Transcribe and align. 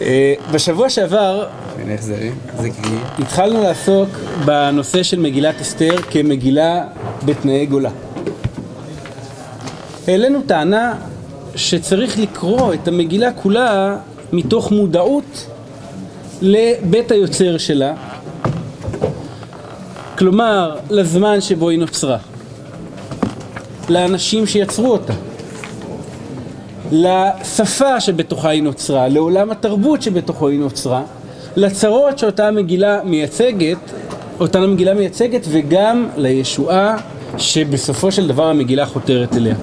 אה, 0.00 0.34
בשבוע 0.52 0.90
שעבר. 0.90 1.46
התחלנו 3.18 3.62
לעסוק 3.62 4.08
בנושא 4.44 5.02
של 5.02 5.20
מגילת 5.20 5.60
אסתר 5.60 5.96
כמגילה 6.10 6.84
בתנאי 7.24 7.66
גולה. 7.66 7.90
העלינו 10.08 10.40
טענה 10.46 10.94
שצריך 11.56 12.18
לקרוא 12.18 12.74
את 12.74 12.88
המגילה 12.88 13.32
כולה 13.32 13.96
מתוך 14.32 14.72
מודעות 14.72 15.46
לבית 16.42 17.10
היוצר 17.10 17.58
שלה, 17.58 17.94
כלומר 20.18 20.76
לזמן 20.90 21.40
שבו 21.40 21.68
היא 21.68 21.78
נוצרה, 21.78 22.18
לאנשים 23.88 24.46
שיצרו 24.46 24.92
אותה, 24.92 25.12
לשפה 26.94 28.00
שבתוכה 28.00 28.48
היא 28.48 28.62
נוצרה, 28.62 29.08
לעולם 29.08 29.50
התרבות 29.50 30.02
שבתוכו 30.02 30.48
היא 30.48 30.58
נוצרה, 30.58 31.02
לצרות 31.56 32.18
שאותה 32.18 32.48
המגילה 32.48 33.00
מייצגת, 33.04 33.78
אותן 34.40 34.62
המגילה 34.62 34.94
מייצגת, 34.94 35.46
וגם 35.48 36.08
לישועה 36.16 36.96
שבסופו 37.38 38.12
של 38.12 38.28
דבר 38.28 38.46
המגילה 38.46 38.86
חותרת 38.86 39.36
אליה. 39.36 39.54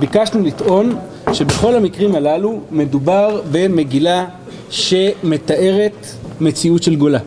ביקשנו 0.00 0.44
לטעון 0.44 0.96
שבכל 1.32 1.76
המקרים 1.76 2.14
הללו 2.14 2.60
מדובר 2.70 3.40
במגילה 3.52 4.24
שמתארת 4.70 6.06
מציאות 6.40 6.82
של 6.82 6.96
גולה. 6.96 7.18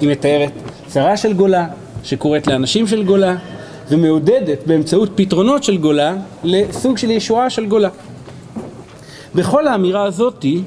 היא 0.00 0.10
מתארת 0.10 0.52
צרה 0.86 1.16
של 1.16 1.32
גולה, 1.32 1.66
שקורית 2.02 2.46
לאנשים 2.46 2.86
של 2.86 3.04
גולה, 3.04 3.36
ומעודדת 3.90 4.66
באמצעות 4.66 5.10
פתרונות 5.14 5.64
של 5.64 5.76
גולה 5.76 6.14
לסוג 6.44 6.98
של 6.98 7.10
ישועה 7.10 7.50
של 7.50 7.66
גולה. 7.66 7.88
בכל 9.34 9.68
האמירה 9.68 10.04
הזאתי, 10.04 10.62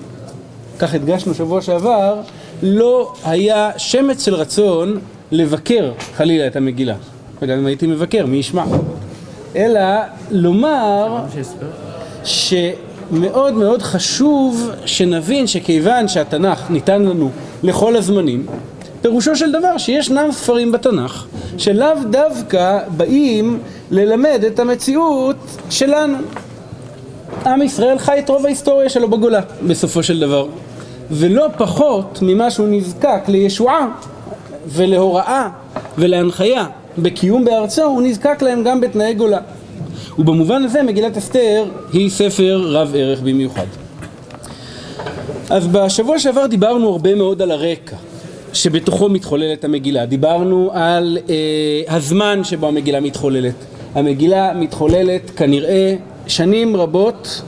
כך 0.80 0.94
הדגשנו 0.94 1.34
שבוע 1.34 1.62
שעבר, 1.62 2.22
לא 2.64 3.14
היה 3.26 3.72
שמץ 3.78 4.26
של 4.26 4.36
רצון 4.36 5.00
לבקר 5.32 5.92
חלילה 6.16 6.48
את 6.48 6.56
המגילה. 6.56 6.96
וגם 7.42 7.58
אם 7.58 7.66
הייתי 7.66 7.88
מבקר, 7.88 8.26
מי 8.26 8.38
ישמע? 8.38 8.64
אלא 9.56 9.82
לומר 10.32 11.18
שמאוד 12.24 13.54
מאוד 13.54 13.82
חשוב 13.82 14.72
שנבין 14.86 15.48
שכיוון 15.48 16.08
שהתנ"ך 16.08 16.70
ניתן 16.70 17.02
לנו 17.02 17.30
לכל 17.64 17.96
הזמנים, 17.96 18.46
פירושו 19.02 19.36
של 19.36 19.52
דבר 19.52 19.78
שישנם 19.78 20.30
ספרים 20.31 20.72
בתנ"ך 20.72 21.26
שלאו 21.58 21.88
דווקא 22.09 22.80
באים 22.98 23.59
ללמד 23.92 24.44
את 24.48 24.59
המציאות 24.59 25.36
שלנו. 25.70 26.18
עם 27.48 27.62
ישראל 27.62 28.00
חי 28.00 28.20
את 28.20 28.30
רוב 28.30 28.45
ההיסטוריה 28.45 28.90
שלו 28.90 29.09
בגולה. 29.09 29.42
בסופו 29.67 30.03
של 30.03 30.20
דבר. 30.20 30.48
ולא 31.12 31.48
פחות 31.58 32.20
ממה 32.22 32.52
שהוא 32.52 32.67
נזקק 32.67 33.22
לישועה 33.28 33.88
ולהוראה 34.67 35.50
ולהנחיה 35.98 36.66
בקיום 36.98 37.45
בארצו 37.45 37.84
הוא 37.84 38.02
נזקק 38.02 38.42
להם 38.42 38.64
גם 38.64 38.81
בתנאי 38.81 39.14
גולה. 39.14 39.40
ובמובן 40.20 40.64
הזה 40.64 40.84
מגילת 40.84 41.18
אסתר 41.18 41.66
היא 41.94 42.09
ספר 42.09 42.62
רב 42.66 42.95
ערך 42.98 43.22
במיוחד. 43.22 43.66
אז 45.50 45.68
בשבוע 45.68 46.20
שעבר 46.20 46.45
דיברנו 46.45 46.90
הרבה 46.90 47.16
מאוד 47.16 47.42
על 47.42 47.52
הרקע 47.52 47.95
שבתוכו 48.53 49.09
מתחוללת 49.09 49.64
המגילה. 49.64 50.06
דיברנו 50.06 50.70
על 50.73 51.18
אה, 51.30 51.95
הזמן 51.95 52.44
שבו 52.44 52.68
המגילה 52.68 53.00
מתחוללת. 53.00 53.53
המגילה 53.95 54.53
מתחוללת 54.53 55.31
כנראה 55.36 55.95
שנים 56.28 56.75
רבות 56.75 57.42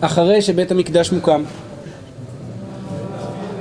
אחרי 0.00 0.42
שבית 0.42 0.70
המקדש 0.70 1.12
מוקם. 1.12 1.42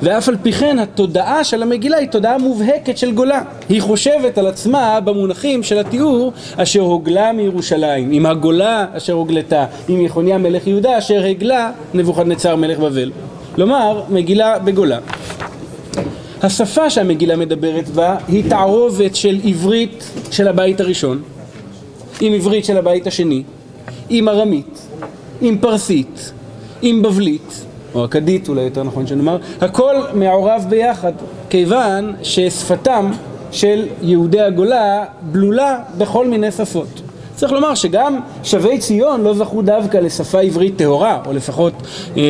ואף 0.01 0.29
על 0.29 0.35
פי 0.43 0.51
כן 0.51 0.79
התודעה 0.79 1.43
של 1.43 1.61
המגילה 1.61 1.97
היא 1.97 2.09
תודעה 2.09 2.37
מובהקת 2.37 2.97
של 2.97 3.11
גולה. 3.11 3.41
היא 3.69 3.81
חושבת 3.81 4.37
על 4.37 4.47
עצמה 4.47 4.99
במונחים 4.99 5.63
של 5.63 5.77
התיאור 5.77 6.33
אשר 6.55 6.79
הוגלה 6.79 7.31
מירושלים 7.31 8.11
עם 8.11 8.25
הגולה 8.25 8.85
אשר 8.93 9.13
הוגלתה 9.13 9.65
עם 9.87 10.01
יחוניה 10.01 10.37
מלך 10.37 10.67
יהודה 10.67 10.97
אשר 10.97 11.25
הגלה 11.25 11.71
נבוכדנצר 11.93 12.55
מלך 12.55 12.79
בבל. 12.79 13.11
כלומר 13.55 14.03
מגילה 14.09 14.59
בגולה. 14.59 14.99
השפה 16.41 16.89
שהמגילה 16.89 17.35
מדברת 17.35 17.89
בה 17.89 18.17
היא 18.27 18.49
תערובת 18.49 19.15
של 19.15 19.39
עברית 19.43 20.11
של 20.31 20.47
הבית 20.47 20.79
הראשון 20.79 21.21
עם 22.21 22.33
עברית 22.33 22.65
של 22.65 22.77
הבית 22.77 23.07
השני 23.07 23.43
עם 24.09 24.29
ארמית, 24.29 24.87
עם 25.41 25.57
פרסית, 25.57 26.31
עם 26.81 27.01
בבלית 27.01 27.65
או 27.95 28.05
אכדית 28.05 28.49
אולי 28.49 28.61
יותר 28.61 28.83
נכון 28.83 29.07
שנאמר, 29.07 29.37
הכל 29.61 29.95
מעורב 30.13 30.65
ביחד, 30.69 31.13
כיוון 31.49 32.13
ששפתם 32.23 33.11
של 33.51 33.85
יהודי 34.01 34.41
הגולה 34.41 35.05
בלולה 35.21 35.79
בכל 35.97 36.27
מיני 36.27 36.51
שפות. 36.51 37.01
צריך 37.35 37.51
לומר 37.51 37.75
שגם 37.75 38.19
שבי 38.43 38.77
ציון 38.77 39.21
לא 39.21 39.33
זכו 39.33 39.61
דווקא 39.61 39.97
לשפה 39.97 40.39
עברית 40.39 40.77
טהורה, 40.77 41.21
או 41.25 41.33
לפחות 41.33 41.73
אה, 42.17 42.23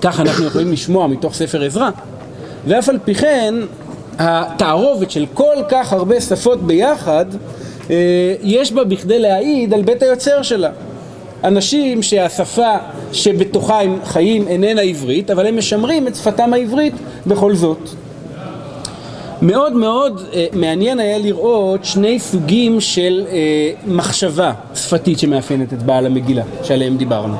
כך 0.00 0.20
אנחנו 0.20 0.44
יכולים 0.44 0.72
לשמוע 0.72 1.06
מתוך 1.06 1.34
ספר 1.34 1.64
עזרא, 1.64 1.90
ואף 2.66 2.88
על 2.88 2.98
פי 3.04 3.14
כן 3.14 3.54
התערובת 4.18 5.10
של 5.10 5.26
כל 5.34 5.56
כך 5.68 5.92
הרבה 5.92 6.20
שפות 6.20 6.62
ביחד 6.62 7.26
יש 8.42 8.72
בה 8.72 8.84
בכדי 8.84 9.18
להעיד 9.18 9.74
על 9.74 9.82
בית 9.82 10.02
היוצר 10.02 10.42
שלה. 10.42 10.70
אנשים 11.44 12.02
שהשפה 12.02 12.76
שבתוכה 13.12 13.80
הם 13.80 13.98
חיים 14.04 14.48
איננה 14.48 14.80
עברית, 14.80 15.30
אבל 15.30 15.46
הם 15.46 15.58
משמרים 15.58 16.08
את 16.08 16.16
שפתם 16.16 16.52
העברית 16.52 16.94
בכל 17.26 17.54
זאת. 17.54 17.90
מאוד 19.42 19.72
מאוד 19.72 20.22
אה, 20.34 20.46
מעניין 20.52 21.00
היה 21.00 21.18
לראות 21.18 21.84
שני 21.84 22.18
סוגים 22.18 22.80
של 22.80 23.24
אה, 23.28 23.70
מחשבה 23.86 24.52
שפתית 24.74 25.18
שמאפיינת 25.18 25.72
את 25.72 25.82
בעל 25.82 26.06
המגילה, 26.06 26.42
שעליהם 26.62 26.96
דיברנו. 26.96 27.34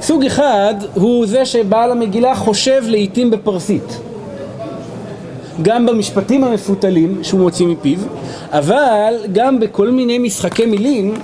סוג 0.00 0.24
אחד 0.24 0.74
הוא 0.94 1.26
זה 1.26 1.46
שבעל 1.46 1.90
המגילה 1.90 2.34
חושב 2.34 2.82
לעיתים 2.86 3.30
בפרסית. 3.30 4.00
גם 5.62 5.86
במשפטים 5.86 6.44
המפותלים 6.44 7.18
שהוא 7.22 7.40
מוציא 7.40 7.66
מפיו, 7.66 7.98
אבל 8.50 9.14
גם 9.32 9.60
בכל 9.60 9.90
מיני 9.90 10.18
משחקי 10.18 10.66
מילים 10.66 11.14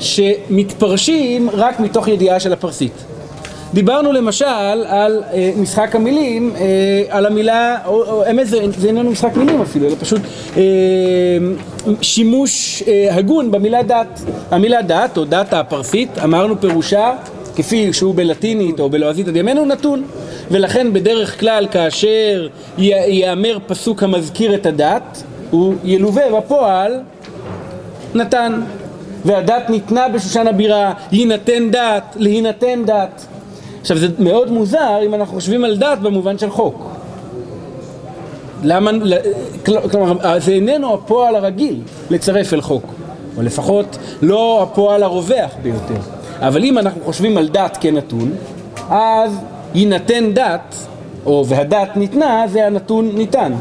שמתפרשים 0.00 1.50
רק 1.52 1.80
מתוך 1.80 2.08
ידיעה 2.08 2.40
של 2.40 2.52
הפרסית. 2.52 2.92
דיברנו 3.74 4.12
למשל 4.12 4.44
על 4.86 5.22
אה, 5.32 5.52
משחק 5.56 5.96
המילים, 5.96 6.52
אה, 6.56 7.02
על 7.08 7.26
המילה, 7.26 7.76
או, 7.86 8.02
או 8.02 8.30
אמת 8.30 8.46
זה, 8.46 8.58
זה 8.78 8.88
איננו 8.88 9.10
משחק 9.10 9.36
מילים 9.36 9.62
אפילו, 9.62 9.86
אלא 9.86 9.94
פשוט 10.00 10.20
אה, 10.56 10.62
שימוש 12.02 12.82
אה, 12.88 13.14
הגון 13.14 13.50
במילה 13.50 13.82
דת. 13.82 14.20
המילה 14.50 14.82
דת 14.82 15.16
או 15.16 15.24
דת 15.24 15.52
הפרסית, 15.52 16.18
אמרנו 16.24 16.60
פירושה, 16.60 17.12
כפי 17.56 17.92
שהוא 17.92 18.14
בלטינית 18.14 18.80
או 18.80 18.90
בלועזית 18.90 19.28
עד 19.28 19.36
ימינו, 19.36 19.64
נתון. 19.64 20.02
ולכן 20.50 20.92
בדרך 20.92 21.40
כלל 21.40 21.66
כאשר 21.70 22.48
ייאמר 22.78 23.58
פסוק 23.66 24.02
המזכיר 24.02 24.54
את 24.54 24.66
הדת, 24.66 25.22
הוא 25.50 25.74
ילווה 25.84 26.40
בפועל 26.40 27.00
נתן. 28.14 28.60
והדת 29.24 29.70
ניתנה 29.70 30.08
בשושן 30.08 30.46
הבירה, 30.46 30.92
יינתן 31.12 31.70
דת, 31.70 32.16
להינתן 32.18 32.82
דת. 32.86 33.26
עכשיו 33.80 33.98
זה 33.98 34.06
מאוד 34.18 34.50
מוזר 34.50 34.98
אם 35.06 35.14
אנחנו 35.14 35.34
חושבים 35.34 35.64
על 35.64 35.76
דת 35.76 35.98
במובן 35.98 36.38
של 36.38 36.50
חוק. 36.50 36.90
למה, 38.62 38.90
כלומר, 39.90 40.38
זה 40.38 40.52
איננו 40.52 40.94
הפועל 40.94 41.36
הרגיל 41.36 41.80
לצרף 42.10 42.52
אל 42.52 42.60
חוק, 42.60 42.84
או 43.36 43.42
לפחות 43.42 43.98
לא 44.22 44.62
הפועל 44.62 45.02
הרווח 45.02 45.50
ביותר. 45.62 46.00
אבל 46.38 46.64
אם 46.64 46.78
אנחנו 46.78 47.00
חושבים 47.04 47.38
על 47.38 47.48
דת 47.48 47.78
כנתון, 47.80 48.32
אז 48.90 49.38
יינתן 49.74 50.34
דת, 50.34 50.74
או 51.26 51.44
והדת 51.48 51.96
ניתנה, 51.96 52.44
זה 52.48 52.66
הנתון 52.66 53.10
ניתן. 53.14 53.52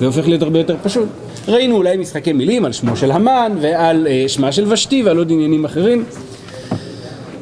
זה 0.00 0.06
הופך 0.06 0.28
להיות 0.28 0.42
הרבה 0.42 0.58
יותר 0.58 0.76
פשוט. 0.82 1.08
ראינו 1.48 1.76
אולי 1.76 1.96
משחקי 1.96 2.32
מילים 2.32 2.64
על 2.64 2.72
שמו 2.72 2.96
של 2.96 3.10
המן 3.10 3.52
ועל 3.60 4.06
uh, 4.06 4.28
שמה 4.28 4.52
של 4.52 4.72
ושתי 4.72 5.02
ועל 5.02 5.18
עוד 5.18 5.30
עניינים 5.30 5.64
אחרים. 5.64 6.04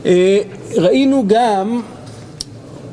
Uh, 0.02 0.06
ראינו 0.76 1.24
גם 1.26 1.80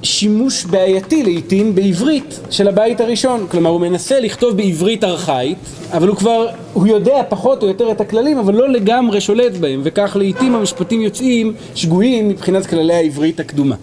שימוש 0.04 0.66
בעייתי 0.66 1.24
לעיתים 1.24 1.76
בעברית 1.76 2.40
של 2.50 2.68
הבית 2.68 3.02
הראשון, 3.02 3.48
כלומר 3.52 3.70
הוא 3.70 3.82
מנסה 3.82 4.20
לכתוב 4.20 4.58
בעברית 4.58 5.04
ארכאית, 5.04 5.58
אבל 5.92 6.08
הוא 6.08 6.18
כבר, 6.18 6.48
הוא 6.74 6.88
יודע 6.88 7.22
פחות 7.30 7.64
או 7.64 7.68
יותר 7.68 7.92
את 7.92 8.02
הכללים, 8.02 8.38
אבל 8.38 8.54
לא 8.54 8.70
לגמרי 8.70 9.22
שולט 9.22 9.58
בהם, 9.58 9.82
וכך 9.84 10.16
לעיתים 10.20 10.56
המשפטים 10.56 11.02
יוצאים 11.02 11.54
שגויים 11.76 12.28
מבחינת 12.30 12.66
כללי 12.66 12.94
העברית 12.94 13.40
הקדומה. 13.40 13.76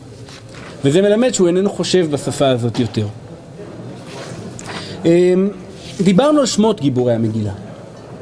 וזה 0.84 1.02
מלמד 1.02 1.34
שהוא 1.34 1.48
איננו 1.48 1.70
חושב 1.70 2.06
בשפה 2.10 2.48
הזאת 2.48 2.78
יותר. 2.78 3.06
אמ, 5.04 5.48
דיברנו 6.00 6.40
על 6.40 6.46
שמות 6.46 6.80
גיבורי 6.80 7.14
המגילה. 7.14 7.52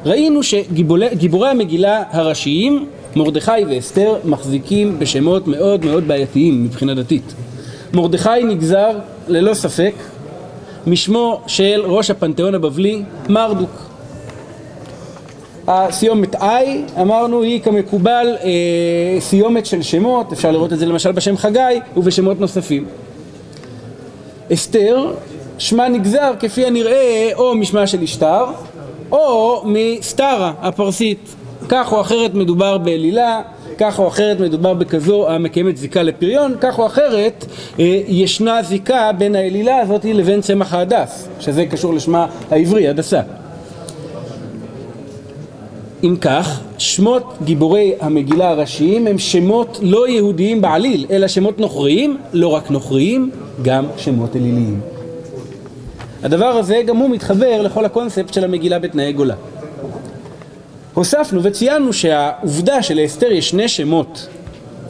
ראינו 0.05 0.43
שגיבורי 0.43 1.49
המגילה 1.49 2.03
הראשיים, 2.11 2.85
מרדכי 3.15 3.65
ואסתר, 3.69 4.15
מחזיקים 4.25 4.99
בשמות 4.99 5.47
מאוד 5.47 5.85
מאוד 5.85 6.07
בעייתיים 6.07 6.63
מבחינה 6.63 6.93
דתית. 6.95 7.33
מרדכי 7.93 8.43
נגזר 8.43 8.97
ללא 9.27 9.53
ספק 9.53 9.93
משמו 10.87 11.41
של 11.47 11.81
ראש 11.85 12.09
הפנתיאון 12.09 12.55
הבבלי 12.55 13.03
מרדוק. 13.29 13.91
הסיומת 15.67 16.30
I 16.41 17.01
אמרנו 17.01 17.41
היא 17.41 17.61
כמקובל 17.61 18.27
אה, 18.43 18.49
סיומת 19.19 19.65
של 19.65 19.81
שמות, 19.81 20.31
אפשר 20.31 20.51
לראות 20.51 20.73
את 20.73 20.79
זה 20.79 20.85
למשל 20.85 21.11
בשם 21.11 21.37
חגי 21.37 21.79
ובשמות 21.97 22.39
נוספים. 22.39 22.85
אסתר, 24.53 25.13
שמה 25.57 25.89
נגזר 25.89 26.33
כפי 26.39 26.65
הנראה 26.65 27.29
או 27.33 27.55
משמה 27.55 27.87
של 27.87 28.03
אשתר 28.03 28.45
או 29.11 29.61
מסתרה 29.65 30.53
הפרסית. 30.61 31.35
כך 31.69 31.91
או 31.91 32.01
אחרת 32.01 32.33
מדובר 32.33 32.77
באלילה, 32.77 33.41
כך 33.77 33.99
או 33.99 34.07
אחרת 34.07 34.39
מדובר 34.39 34.73
בכזו 34.73 35.29
המקיימת 35.29 35.77
זיקה 35.77 36.03
לפריון, 36.03 36.55
כך 36.61 36.79
או 36.79 36.85
אחרת 36.85 37.45
אה, 37.79 38.01
ישנה 38.07 38.63
זיקה 38.63 39.11
בין 39.17 39.35
האלילה 39.35 39.77
הזאת 39.77 40.05
לבין 40.05 40.41
צמח 40.41 40.73
ההדס, 40.73 41.27
שזה 41.39 41.65
קשור 41.65 41.93
לשמה 41.93 42.27
העברי, 42.51 42.87
הדסה. 42.87 43.21
אם 46.03 46.15
כך, 46.21 46.59
שמות 46.77 47.37
גיבורי 47.43 47.93
המגילה 47.99 48.49
הראשיים 48.49 49.07
הם 49.07 49.17
שמות 49.17 49.79
לא 49.81 50.07
יהודיים 50.07 50.61
בעליל, 50.61 51.05
אלא 51.11 51.27
שמות 51.27 51.59
נוכריים, 51.59 52.17
לא 52.33 52.47
רק 52.47 52.71
נוכריים, 52.71 53.31
גם 53.61 53.85
שמות 53.97 54.35
אליליים. 54.35 54.81
הדבר 56.23 56.45
הזה 56.45 56.81
גם 56.85 56.97
הוא 56.97 57.09
מתחבר 57.09 57.61
לכל 57.61 57.85
הקונספט 57.85 58.33
של 58.33 58.43
המגילה 58.43 58.79
בתנאי 58.79 59.13
גולה. 59.13 59.35
הוספנו 60.93 61.43
וציינו 61.43 61.93
שהעובדה 61.93 62.83
שלאסתר 62.83 63.31
יש 63.31 63.49
שני 63.49 63.67
שמות, 63.67 64.27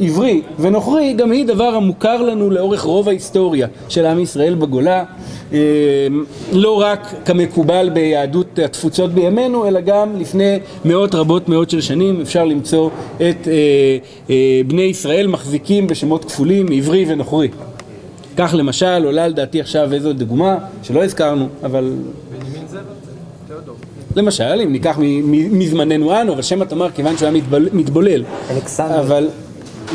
עברי 0.02 0.42
ונוכרי, 0.60 1.14
גם 1.14 1.32
היא 1.32 1.46
דבר 1.46 1.64
המוכר 1.64 2.22
לנו 2.22 2.50
לאורך 2.50 2.82
רוב 2.82 3.08
ההיסטוריה 3.08 3.68
של 3.90 4.06
עם 4.06 4.20
ישראל 4.20 4.56
בגולה, 4.56 5.04
אה, 5.54 5.60
לא 6.54 6.82
רק 6.82 7.14
כמקובל 7.26 7.90
ביהדות 7.94 8.60
התפוצות 8.60 9.12
בימינו, 9.12 9.68
אלא 9.68 9.80
גם 9.80 10.20
לפני 10.20 10.60
מאות 10.86 11.16
רבות 11.16 11.50
מאות 11.50 11.70
של 11.70 11.82
שנים 11.82 12.22
אפשר 12.22 12.46
למצוא 12.46 12.90
את 13.16 13.48
אה, 13.48 13.54
אה, 14.30 14.62
בני 14.68 14.82
ישראל 14.82 15.28
מחזיקים 15.28 15.88
בשמות 15.88 16.26
כפולים, 16.26 16.66
עברי 16.72 17.06
ונוכרי. 17.08 17.50
כך 18.38 18.56
למשל 18.58 19.06
עולה 19.06 19.24
על 19.24 19.34
דעתי 19.34 19.62
עכשיו 19.62 19.94
איזו 19.94 20.14
דוגמה 20.14 20.58
שלא 20.84 21.04
הזכרנו, 21.04 21.48
אבל... 21.64 21.94
למשל, 24.16 24.62
אם 24.64 24.72
ניקח 24.72 24.98
מזמננו 25.52 26.22
אנו, 26.22 26.34
אבל 26.34 26.42
שם 26.42 26.62
התמר 26.62 26.90
כיוון 26.90 27.18
שהוא 27.18 27.30
היה 27.30 27.42
מתבולל. 27.74 28.24
אלכסנדר. 28.52 29.00
אבל... 29.00 29.28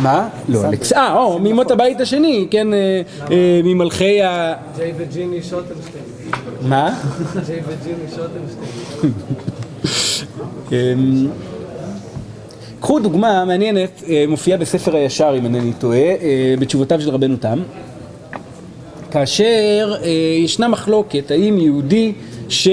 מה? 0.03 0.29
לא, 0.49 0.65
אלכס... 0.65 0.93
אה, 0.93 1.17
או, 1.17 1.39
מימות 1.39 1.71
הבית 1.71 2.01
השני, 2.01 2.47
כן, 2.51 2.75
אה, 2.75 3.03
אה, 3.31 3.61
ממלכי 3.65 4.23
ה... 4.23 4.55
ג'יי 4.77 4.93
וג'יני 4.97 5.43
שוטנשטיין. 5.43 6.05
מה? 6.63 6.95
ג'יי 7.47 7.61
וג'יני 7.67 8.11
שוטנשטיין. 8.11 9.13
אמ, 10.73 11.29
קחו 12.81 12.99
דוגמה 12.99 13.45
מעניינת, 13.45 14.03
אה, 14.09 14.25
מופיעה 14.29 14.59
בספר 14.59 14.97
הישר 14.97 15.35
אם 15.39 15.45
אינני 15.45 15.73
טועה, 15.73 16.09
בתשובותיו 16.59 17.01
של 17.01 17.11
רבנו 17.11 17.37
תם, 17.37 17.63
כאשר 19.11 19.95
ישנה 20.45 20.69
מחלוקת 20.69 21.31
האם 21.31 21.59
יהודי 21.59 22.13
ש... 22.49 22.69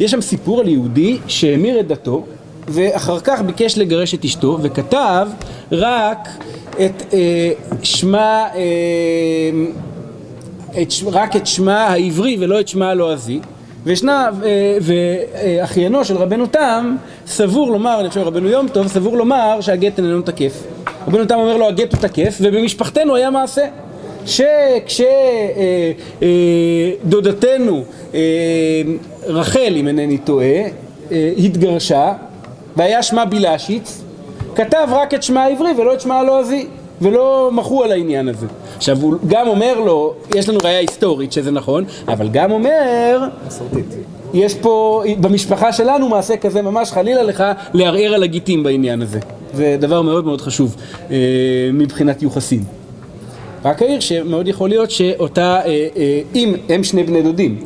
יש 0.00 0.10
שם 0.10 0.20
סיפור 0.20 0.60
על 0.60 0.68
יהודי 0.68 1.18
שהמיר 1.26 1.80
את 1.80 1.86
דתו 1.88 2.24
ואחר 2.70 3.20
כך 3.20 3.40
ביקש 3.40 3.78
לגרש 3.78 4.14
את 4.14 4.24
אשתו 4.24 4.58
וכתב 4.62 5.28
רק 5.72 6.28
את 6.72 7.02
אה, 7.12 7.50
שמה, 7.82 8.48
אה, 8.54 8.60
את, 10.82 10.88
רק 11.12 11.36
את 11.36 11.46
שמה 11.46 11.86
העברי 11.86 12.36
ולא 12.40 12.60
את 12.60 12.68
שמה 12.68 12.90
הלועזי 12.90 13.40
וישנה, 13.84 14.30
אה, 14.44 14.78
ואחיינו 14.80 16.04
של 16.04 16.16
רבנו 16.16 16.46
תם 16.46 16.96
סבור 17.26 17.72
לומר, 17.72 18.00
אני 18.00 18.08
חושב 18.08 18.20
רבנו 18.20 18.48
יום 18.48 18.68
טוב, 18.68 18.86
סבור 18.86 19.16
לומר 19.16 19.60
שהגט 19.60 19.98
איננו 19.98 20.22
תקף. 20.22 20.62
רבנו 21.06 21.24
תם 21.24 21.34
אומר 21.34 21.56
לו 21.56 21.68
הגט 21.68 21.92
הוא 21.92 22.00
תקף 22.00 22.38
ובמשפחתנו 22.40 23.14
היה 23.14 23.30
מעשה 23.30 23.62
שכשדודתנו 27.06 27.76
אה, 27.76 27.82
אה, 28.14 28.82
רחל, 29.26 29.74
אם 29.76 29.88
אינני 29.88 30.18
טועה, 30.18 30.62
התגרשה 31.38 32.12
והיה 32.78 33.02
שמה 33.02 33.24
בלשיץ, 33.24 34.02
כתב 34.54 34.88
רק 34.90 35.14
את 35.14 35.22
שמה 35.22 35.44
העברי 35.44 35.70
ולא 35.78 35.94
את 35.94 36.00
שמה 36.00 36.18
הלועזי, 36.18 36.66
ולא 37.02 37.50
מחו 37.52 37.84
על 37.84 37.92
העניין 37.92 38.28
הזה. 38.28 38.46
עכשיו, 38.76 38.98
הוא 39.00 39.14
גם 39.28 39.48
אומר 39.48 39.80
לו, 39.80 40.14
יש 40.34 40.48
לנו 40.48 40.58
ראייה 40.64 40.78
היסטורית 40.78 41.32
שזה 41.32 41.50
נכון, 41.50 41.84
אבל 42.08 42.28
גם 42.28 42.50
אומר... 42.50 43.20
מסורתית. 43.46 43.84
יש 44.34 44.54
פה, 44.54 45.02
במשפחה 45.20 45.72
שלנו 45.72 46.08
מעשה 46.08 46.36
כזה 46.36 46.62
ממש 46.62 46.92
חלילה 46.92 47.22
לך 47.22 47.44
לערער 47.74 48.14
על 48.14 48.22
הגיטים 48.22 48.62
בעניין 48.62 49.02
הזה. 49.02 49.18
זה 49.54 49.76
דבר 49.80 50.02
מאוד 50.02 50.24
מאוד 50.24 50.40
חשוב 50.40 50.76
אה, 51.10 51.16
מבחינת 51.72 52.22
יוחסין. 52.22 52.62
רק 53.64 53.82
העיר 53.82 54.00
שמאוד 54.00 54.48
יכול 54.48 54.68
להיות 54.68 54.90
שאותה, 54.90 55.60
אה, 55.64 55.88
אה, 55.96 56.20
אם 56.34 56.54
הם 56.68 56.84
שני 56.84 57.02
בני 57.02 57.22
דודים, 57.22 57.64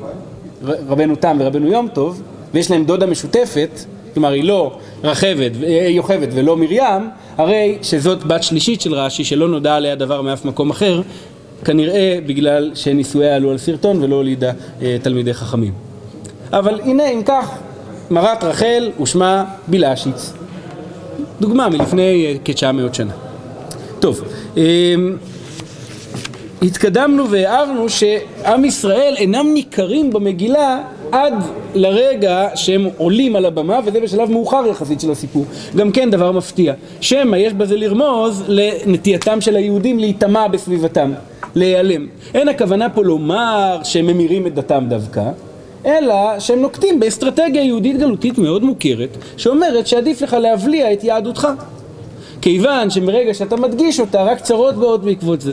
רבנו 0.65 1.17
תם 1.17 1.37
ורבנו 1.41 1.67
יום 1.67 1.89
טוב, 1.89 2.23
ויש 2.55 2.71
להם 2.71 2.85
דודה 2.85 3.07
משותפת, 3.07 3.71
כלומר 4.15 4.31
היא 4.31 4.45
לא 4.45 4.79
רחבת, 5.05 5.53
אה, 5.63 5.87
יוכבת 5.89 6.29
ולא 6.35 6.57
מרים, 6.57 7.11
הרי 7.39 7.79
שזאת 7.83 8.25
בת 8.25 8.43
שלישית 8.43 8.81
של 8.81 8.95
רש"י 8.95 9.25
שלא 9.25 9.49
נודע 9.49 9.75
עליה 9.75 9.95
דבר 9.95 10.23
מאף 10.23 10.45
מקום 10.45 10.71
אחר, 10.71 11.03
כנראה 11.65 12.19
בגלל 12.27 12.71
שנישואיה 12.75 13.37
עלו 13.37 13.51
על 13.51 13.59
סרטון 13.59 14.03
ולא 14.03 14.17
הולידה 14.17 14.53
אה, 14.83 14.97
תלמידי 15.03 15.35
חכמים. 15.35 15.73
אבל 16.53 16.81
הנה 16.81 17.09
אם 17.09 17.23
כך, 17.25 17.51
מרת 18.11 18.45
רחל 18.45 18.91
ושמה 19.03 19.45
בלשיץ. 19.69 20.33
דוגמה 21.41 21.69
מלפני 21.69 22.27
אה, 22.27 22.35
כ-900 22.45 22.95
שנה. 22.95 23.13
טוב, 24.01 24.23
אה, 24.57 24.63
התקדמנו 26.63 27.31
והערנו 27.31 27.89
שעם 27.89 28.65
ישראל 28.65 29.15
אינם 29.17 29.47
ניכרים 29.55 30.13
במגילה 30.13 30.81
עד 31.13 31.35
לרגע 31.75 32.49
שהם 32.55 32.89
עולים 32.97 33.37
על 33.37 33.47
הבמה 33.47 33.81
וזה 33.85 34.01
בשלב 34.01 34.31
מאוחר 34.31 34.67
יחסית 34.71 35.01
של 35.01 35.11
הסיפור. 35.11 35.45
גם 35.77 35.93
כן 35.93 36.11
דבר 36.11 36.33
מפתיע. 36.33 36.75
שמא 37.01 37.37
יש 37.37 37.53
בזה 37.53 37.77
לרמוז 37.77 38.45
לנטייתם 38.49 39.41
של 39.41 39.57
היהודים 39.57 39.99
להיטמע 39.99 40.49
בסביבתם 40.49 41.13
להיעלם. 41.55 42.07
אין 42.35 42.49
הכוונה 42.49 42.89
פה 42.89 43.05
לומר 43.05 43.79
שהם 43.85 44.07
ממירים 44.07 44.47
את 44.47 44.55
דתם 44.55 44.85
דווקא 44.89 45.23
אלא 45.87 46.15
שהם 46.39 46.63
נוקטים 46.63 47.01
באסטרטגיה 47.01 47.63
יהודית 47.63 47.99
גלותית 47.99 48.39
מאוד 48.39 48.65
מוכרת 48.65 49.17
שאומרת 49.37 49.87
שעדיף 49.87 50.23
לך 50.23 50.33
להבליע 50.33 50.93
את 50.93 51.05
יהדותך. 51.05 51.49
כיוון 52.41 52.91
שמרגע 52.91 53.35
שאתה 53.35 53.57
מדגיש 53.57 54.01
אותה 54.01 54.23
רק 54.23 54.41
צרות 54.41 54.75
באות 54.75 55.05
בעקבות 55.05 55.41
זה. 55.41 55.53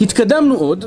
התקדמנו 0.00 0.54
עוד 0.54 0.84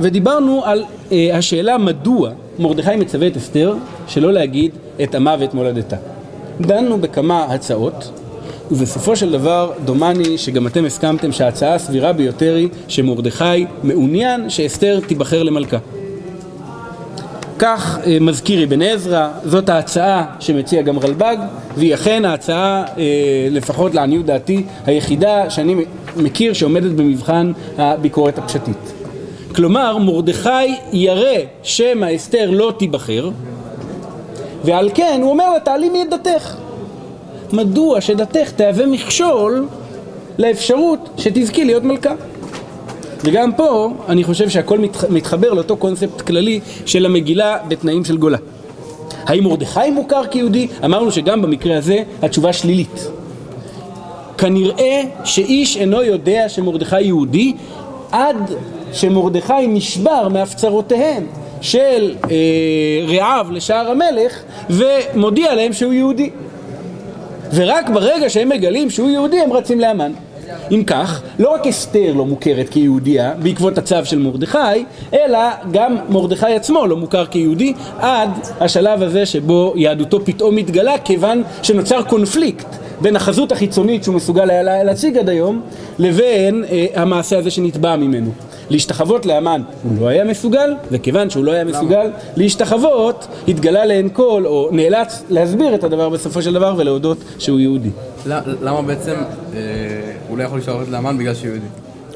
ודיברנו 0.00 0.62
על 0.64 0.84
אה, 1.12 1.36
השאלה 1.36 1.78
מדוע 1.78 2.30
מרדכי 2.58 2.96
מצווה 2.96 3.26
את 3.26 3.36
אסתר 3.36 3.74
שלא 4.08 4.32
להגיד 4.32 4.70
את 5.02 5.14
עמה 5.14 5.36
ואת 5.40 5.54
מולדתה. 5.54 5.96
דנו 6.60 6.98
בכמה 6.98 7.44
הצעות 7.44 8.10
ובסופו 8.70 9.16
של 9.16 9.32
דבר 9.32 9.72
דומני 9.84 10.38
שגם 10.38 10.66
אתם 10.66 10.84
הסכמתם 10.84 11.32
שההצעה 11.32 11.74
הסבירה 11.74 12.12
ביותר 12.12 12.54
היא 12.54 12.68
שמרדכי 12.88 13.66
מעוניין 13.82 14.50
שאסתר 14.50 15.00
תיבחר 15.06 15.42
למלכה. 15.42 15.76
כך 17.58 17.98
אה, 18.06 18.18
מזכיר 18.20 18.64
אבן 18.64 18.82
עזרא, 18.82 19.28
זאת 19.44 19.68
ההצעה 19.68 20.24
שמציע 20.40 20.82
גם 20.82 20.98
רלב"ג 20.98 21.36
והיא 21.76 21.94
אכן 21.94 22.24
ההצעה, 22.24 22.84
אה, 22.98 23.48
לפחות 23.50 23.94
לעניות 23.94 24.26
דעתי, 24.26 24.64
היחידה 24.86 25.50
שאני 25.50 25.84
מכיר 26.16 26.52
שעומדת 26.52 26.90
במבחן 26.90 27.52
הביקורת 27.78 28.38
הפשטית. 28.38 28.97
כלומר, 29.54 29.98
מרדכי 29.98 30.74
ירא 30.92 31.38
שמא 31.62 32.06
אסתר 32.16 32.50
לא 32.50 32.72
תיבחר, 32.78 33.30
ועל 34.64 34.90
כן 34.94 35.20
הוא 35.22 35.30
אומר 35.30 35.52
לה 35.52 35.60
תעלי 35.60 35.88
מעדתך. 35.88 36.56
מדוע 37.52 38.00
שדתך 38.00 38.50
תהווה 38.56 38.86
מכשול 38.86 39.66
לאפשרות 40.38 41.08
שתזכי 41.16 41.64
להיות 41.64 41.84
מלכה? 41.84 42.14
וגם 43.24 43.52
פה 43.52 43.90
אני 44.08 44.24
חושב 44.24 44.48
שהכל 44.48 44.78
מתחבר 45.10 45.52
לאותו 45.52 45.76
קונספט 45.76 46.20
כללי 46.20 46.60
של 46.86 47.06
המגילה 47.06 47.56
בתנאים 47.68 48.04
של 48.04 48.16
גולה. 48.16 48.38
האם 49.24 49.44
מרדכי 49.44 49.90
מוכר 49.90 50.26
כיהודי? 50.26 50.68
אמרנו 50.84 51.12
שגם 51.12 51.42
במקרה 51.42 51.76
הזה 51.78 52.02
התשובה 52.22 52.52
שלילית. 52.52 53.08
כנראה 54.38 55.02
שאיש 55.24 55.76
אינו 55.76 56.02
יודע 56.02 56.48
שמרדכי 56.48 57.00
יהודי 57.00 57.54
עד 58.12 58.54
שמרדכי 58.92 59.66
נשבר 59.68 60.28
מהפצרותיהם 60.28 61.26
של 61.60 62.14
אה, 62.30 62.36
רעיו 63.06 63.46
לשער 63.52 63.90
המלך 63.90 64.42
ומודיע 64.70 65.54
להם 65.54 65.72
שהוא 65.72 65.92
יהודי. 65.92 66.30
ורק 67.54 67.90
ברגע 67.90 68.30
שהם 68.30 68.48
מגלים 68.48 68.90
שהוא 68.90 69.10
יהודי 69.10 69.40
הם 69.40 69.52
רצים 69.52 69.80
לאמן. 69.80 70.12
אם 70.70 70.84
כך, 70.86 71.22
לא 71.38 71.54
רק 71.54 71.66
אסתר 71.66 72.12
לא 72.12 72.26
מוכרת 72.26 72.68
כיהודייה 72.68 73.34
בעקבות 73.42 73.78
הצו 73.78 73.96
של 74.04 74.18
מרדכי, 74.18 74.84
אלא 75.14 75.38
גם 75.70 75.96
מרדכי 76.08 76.54
עצמו 76.54 76.86
לא 76.86 76.96
מוכר 76.96 77.26
כיהודי 77.26 77.72
עד 77.98 78.30
השלב 78.60 79.02
הזה 79.02 79.26
שבו 79.26 79.72
יהדותו 79.76 80.24
פתאום 80.24 80.56
מתגלה 80.56 80.98
כיוון 80.98 81.42
שנוצר 81.62 82.02
קונפליקט 82.02 82.66
בין 83.00 83.16
החזות 83.16 83.52
החיצונית 83.52 84.04
שהוא 84.04 84.14
מסוגל 84.14 84.50
היה 84.50 84.84
להציג 84.84 85.18
עד 85.18 85.28
היום 85.28 85.60
לבין 85.98 86.64
אה, 86.70 86.86
המעשה 86.94 87.38
הזה 87.38 87.50
שנתבע 87.50 87.96
ממנו. 87.96 88.30
להשתחוות 88.70 89.26
לאמן 89.26 89.62
הוא 89.82 90.00
לא 90.00 90.08
היה 90.08 90.24
מסוגל, 90.24 90.74
וכיוון 90.90 91.30
שהוא 91.30 91.44
לא 91.44 91.52
היה 91.52 91.64
מסוגל 91.64 92.10
להשתחוות, 92.36 93.26
התגלה 93.48 93.84
לעין 93.84 94.08
כל, 94.12 94.42
או 94.46 94.68
נאלץ 94.72 95.22
להסביר 95.30 95.74
את 95.74 95.84
הדבר 95.84 96.08
בסופו 96.08 96.42
של 96.42 96.54
דבר 96.54 96.74
ולהודות 96.76 97.18
שהוא 97.38 97.60
יהודי. 97.60 97.90
למה 98.62 98.82
בעצם 98.82 99.14
אה, 99.54 99.58
הוא 100.28 100.38
לא 100.38 100.42
יכול 100.42 100.58
להשתחוות 100.58 100.88
לאמן 100.88 101.18
בגלל 101.18 101.34
שהוא 101.34 101.46
יהודי? 101.46 101.66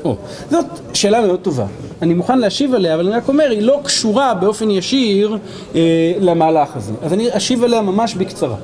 או, 0.05 0.17
זאת 0.51 0.67
שאלה 0.95 1.21
מאוד 1.21 1.41
טובה. 1.41 1.67
אני 2.03 2.15
מוכן 2.15 2.39
להשיב 2.39 2.75
עליה, 2.75 2.95
אבל 2.95 3.07
אני 3.07 3.17
רק 3.17 3.29
אומר, 3.29 3.51
היא 3.51 3.63
לא 3.63 3.81
קשורה 3.85 4.35
באופן 4.35 4.71
ישיר 4.71 5.39
אה, 5.75 6.13
למהלך 6.21 6.77
הזה. 6.77 6.93
אז 7.03 7.13
אני 7.13 7.29
אשיב 7.31 7.65
עליה 7.65 7.83
ממש 7.83 8.15
בקצרה. 8.15 8.57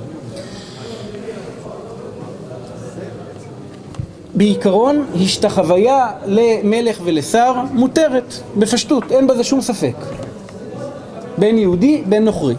בעיקרון 4.39 5.05
השתחוויה 5.23 6.11
למלך 6.27 7.01
ולשר 7.05 7.55
מותרת, 7.73 8.35
בפשטות, 8.57 9.13
אין 9.13 9.27
בזה 9.27 9.45
שום 9.45 9.61
ספק. 9.61 9.95
בין 11.39 11.59
יהודי, 11.59 12.03
בין 12.07 12.25
נוכרי. 12.25 12.55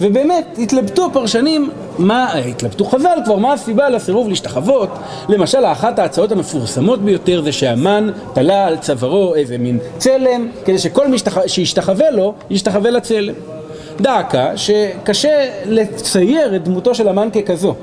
ובאמת, 0.00 0.58
התלבטו 0.58 1.06
הפרשנים, 1.06 1.70
מה, 1.98 2.32
התלבטו 2.32 2.84
חז"ל 2.84 3.18
כבר, 3.24 3.36
מה 3.36 3.52
הסיבה 3.52 3.88
לסירוב 3.88 4.28
להשתחוות? 4.28 4.88
למשל, 5.28 5.64
אחת 5.64 5.98
ההצעות 5.98 6.32
המפורסמות 6.32 7.02
ביותר 7.02 7.42
זה 7.42 7.52
שהמן 7.52 8.10
תלה 8.32 8.66
על 8.66 8.76
צווארו 8.76 9.34
איזה 9.34 9.58
מין 9.58 9.78
צלם, 9.98 10.48
כדי 10.64 10.78
שכל 10.78 11.08
מי 11.08 11.16
שישתחווה 11.46 12.10
לו, 12.10 12.34
ישתחווה 12.50 12.90
לצלם. 12.90 13.34
דעקה 14.00 14.56
שקשה 14.56 15.48
לצייר 15.66 16.56
את 16.56 16.64
דמותו 16.64 16.94
של 16.94 17.08
המן 17.08 17.28
ככזו. 17.30 17.74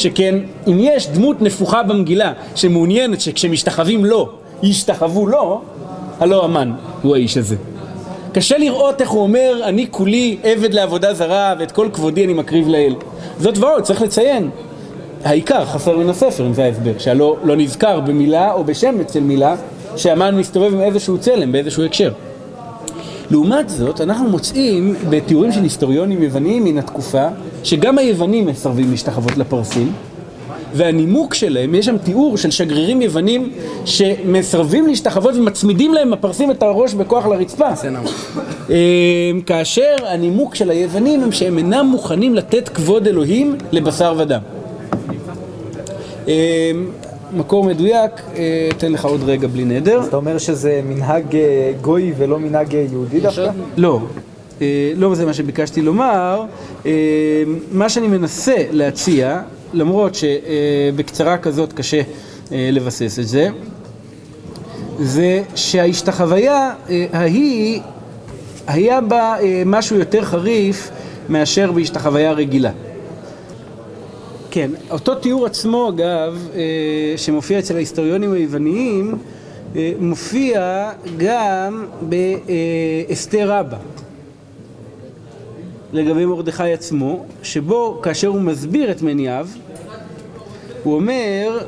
שכן 0.00 0.34
אם 0.68 0.78
יש 0.80 1.08
דמות 1.08 1.42
נפוחה 1.42 1.82
במגילה 1.82 2.32
שמעוניינת 2.54 3.20
שכשמשתחווים 3.20 4.04
לו, 4.04 4.28
ישתחוו 4.62 5.26
לו, 5.26 5.60
הלא 6.20 6.44
המן 6.44 6.72
הוא 7.02 7.14
האיש 7.16 7.36
הזה. 7.36 7.56
קשה 8.32 8.58
לראות 8.58 9.00
איך 9.00 9.10
הוא 9.10 9.22
אומר, 9.22 9.60
אני 9.64 9.86
כולי 9.90 10.36
עבד 10.42 10.74
לעבודה 10.74 11.14
זרה 11.14 11.54
ואת 11.58 11.72
כל 11.72 11.88
כבודי 11.92 12.24
אני 12.24 12.32
מקריב 12.32 12.68
לאל. 12.68 12.94
זאת 13.38 13.58
ועוד, 13.58 13.82
צריך 13.82 14.02
לציין. 14.02 14.50
העיקר 15.24 15.64
חסר 15.64 15.96
מן 15.96 16.08
הספר, 16.08 16.46
אם 16.46 16.54
זה 16.54 16.64
ההסבר, 16.64 16.92
שהלא 16.98 17.36
לא 17.44 17.56
נזכר 17.56 18.00
במילה 18.00 18.52
או 18.52 18.64
בשם 18.64 19.00
אצל 19.00 19.20
מילה 19.20 19.56
שהמן 19.96 20.34
מסתובב 20.34 20.74
עם 20.74 20.80
איזשהו 20.80 21.18
צלם, 21.18 21.52
באיזשהו 21.52 21.84
הקשר. 21.84 22.12
לעומת 23.30 23.68
זאת, 23.68 24.00
אנחנו 24.00 24.28
מוצאים 24.28 24.94
בתיאורים 25.10 25.52
של 25.52 25.62
היסטוריונים 25.62 26.22
יווניים 26.22 26.64
מן 26.64 26.78
התקופה, 26.78 27.26
שגם 27.64 27.98
היוונים 27.98 28.46
מסרבים 28.46 28.90
להשתחוות 28.90 29.36
לפרסים, 29.36 29.92
והנימוק 30.74 31.34
שלהם, 31.34 31.74
יש 31.74 31.86
שם 31.86 31.98
תיאור 31.98 32.36
של 32.36 32.50
שגרירים 32.50 33.02
יוונים 33.02 33.52
שמסרבים 33.84 34.86
להשתחוות 34.86 35.34
ומצמידים 35.36 35.94
להם 35.94 36.12
הפרסים 36.12 36.50
את 36.50 36.62
הראש 36.62 36.94
בכוח 36.94 37.26
לרצפה. 37.26 37.76
אה, 38.70 38.76
כאשר 39.46 39.96
הנימוק 40.06 40.54
של 40.54 40.70
היוונים 40.70 41.22
הם 41.22 41.32
שהם 41.32 41.58
אינם 41.58 41.86
מוכנים 41.86 42.34
לתת 42.34 42.68
כבוד 42.68 43.06
אלוהים 43.06 43.56
לבשר 43.72 44.14
ודם. 44.18 44.40
מקור 47.32 47.64
מדויק, 47.64 48.10
אה, 48.36 48.68
אתן 48.76 48.92
לך 48.92 49.04
עוד 49.04 49.22
רגע 49.22 49.48
בלי 49.48 49.64
נדר. 49.64 49.98
אז 49.98 50.06
אתה 50.06 50.16
אומר 50.16 50.38
שזה 50.38 50.80
מנהג 50.84 51.36
אה, 51.36 51.72
גוי 51.80 52.12
ולא 52.18 52.38
מנהג 52.38 52.76
אה, 52.76 52.86
יהודי 52.92 53.20
דווקא? 53.20 53.50
לא, 53.76 54.00
לא 54.96 55.14
זה 55.14 55.26
מה 55.26 55.34
שביקשתי 55.34 55.82
לומר. 55.82 56.44
מה 57.72 57.88
שאני 57.88 58.08
מנסה 58.08 58.54
להציע, 58.70 59.40
למרות 59.72 60.14
שבקצרה 60.14 61.38
כזאת 61.38 61.72
קשה 61.72 62.00
לבסס 62.50 63.18
את 63.18 63.28
זה, 63.28 63.48
זה 64.98 65.42
שההשתחוויה 65.54 66.70
ההיא, 67.12 67.80
היה 68.66 69.00
בה 69.00 69.34
משהו 69.66 69.96
יותר 69.96 70.24
חריף 70.24 70.90
מאשר 71.28 71.72
בהשתחוויה 71.72 72.32
רגילה. 72.32 72.70
כן, 74.50 74.70
אותו 74.90 75.14
תיאור 75.14 75.46
עצמו 75.46 75.88
אגב, 75.88 76.48
אה, 76.54 77.14
שמופיע 77.16 77.58
אצל 77.58 77.76
ההיסטוריונים 77.76 78.32
היווניים, 78.32 79.18
אה, 79.76 79.92
מופיע 80.00 80.90
גם 81.16 81.86
באסתר 82.00 83.50
רבה 83.52 83.76
לגבי 85.92 86.26
מרדכי 86.26 86.72
עצמו, 86.72 87.24
שבו 87.42 88.00
כאשר 88.02 88.28
הוא 88.28 88.40
מסביר 88.40 88.90
את 88.90 89.02
מניעיו, 89.02 89.48
הוא 90.82 90.94
אומר 90.94 91.58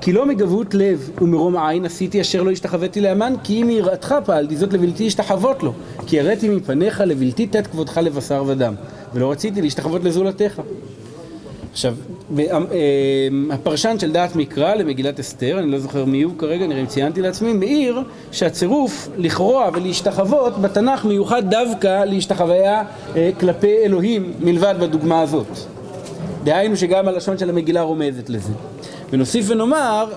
כי 0.00 0.12
לא 0.12 0.26
מגבות 0.26 0.74
לב 0.74 1.10
ומרום 1.20 1.56
עין 1.56 1.84
עשיתי 1.84 2.20
אשר 2.20 2.42
לא 2.42 2.50
השתחוויתי 2.50 3.00
לאמן 3.00 3.34
כי 3.44 3.62
אם 3.62 3.66
מיראתך 3.66 4.14
פעלתי 4.24 4.56
זאת 4.56 4.72
לבלתי 4.72 5.06
השתחוות 5.06 5.62
לו. 5.62 5.72
כי 6.06 6.20
הראתי 6.20 6.48
מפניך 6.48 7.02
לבלתי 7.06 7.46
תת 7.46 7.66
כבודך 7.66 8.00
לבשר 8.02 8.44
ודם 8.46 8.74
ולא 9.14 9.32
רציתי 9.32 9.62
להשתחוות 9.62 10.04
לזולתך 10.04 10.60
עכשיו, 11.72 11.94
אה, 12.38 12.58
הפרשן 13.50 13.98
של 13.98 14.12
דעת 14.12 14.36
מקרא 14.36 14.74
למגילת 14.74 15.20
אסתר, 15.20 15.58
אני 15.58 15.70
לא 15.70 15.78
זוכר 15.78 16.04
מי 16.04 16.22
הוא 16.22 16.32
כרגע, 16.38 16.66
נראה 16.66 16.80
אם 16.80 16.86
ציינתי 16.86 17.22
לעצמי, 17.22 17.52
מעיר 17.52 18.02
שהצירוף 18.32 19.08
לכרוע 19.16 19.70
ולהשתחוות 19.74 20.58
בתנ"ך 20.62 21.04
מיוחד 21.04 21.50
דווקא 21.50 22.04
להשתחוויה 22.04 22.82
אה, 23.16 23.30
כלפי 23.40 23.76
אלוהים 23.84 24.32
מלבד 24.40 24.74
בדוגמה 24.80 25.20
הזאת. 25.20 25.46
דהיינו 26.44 26.76
שגם 26.76 27.08
הלשון 27.08 27.38
של 27.38 27.50
המגילה 27.50 27.82
רומזת 27.82 28.30
לזה. 28.30 28.52
ונוסיף 29.12 29.46
ונאמר 29.48 30.12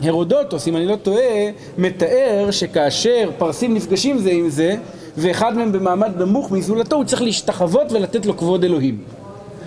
שהרודוטוס, 0.00 0.68
אם 0.68 0.76
אני 0.76 0.86
לא 0.86 0.96
טועה, 0.96 1.50
מתאר 1.78 2.48
שכאשר 2.50 3.30
פרסים 3.38 3.74
נפגשים 3.74 4.18
זה 4.18 4.30
עם 4.30 4.48
זה, 4.48 4.76
ואחד 5.16 5.56
מהם 5.56 5.72
במעמד 5.72 6.22
נמוך 6.22 6.50
מזולתו, 6.50 6.96
הוא 6.96 7.04
צריך 7.04 7.22
להשתחוות 7.22 7.92
ולתת 7.92 8.26
לו 8.26 8.36
כבוד 8.36 8.64
אלוהים. 8.64 8.98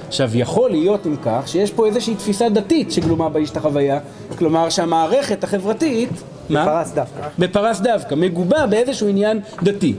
עכשיו, 0.10 0.38
יכול 0.38 0.72
להיות 0.72 1.08
אם 1.08 1.16
כך 1.24 1.48
שיש 1.48 1.72
פה 1.72 1.86
איזושהי 1.86 2.16
תפיסה 2.16 2.50
דתית 2.50 2.92
שגלומה 2.92 3.30
בהשתחוויה, 3.30 4.00
כלומר 4.38 4.70
שהמערכת 4.70 5.44
החברתית... 5.44 6.10
בפרס 6.50 6.92
דווקא. 6.92 7.22
בפרס 7.40 7.80
דווקא, 7.80 8.16
מגובה 8.16 8.68
באיזשהו 8.68 9.08
עניין 9.08 9.40
דתי. 9.64 9.96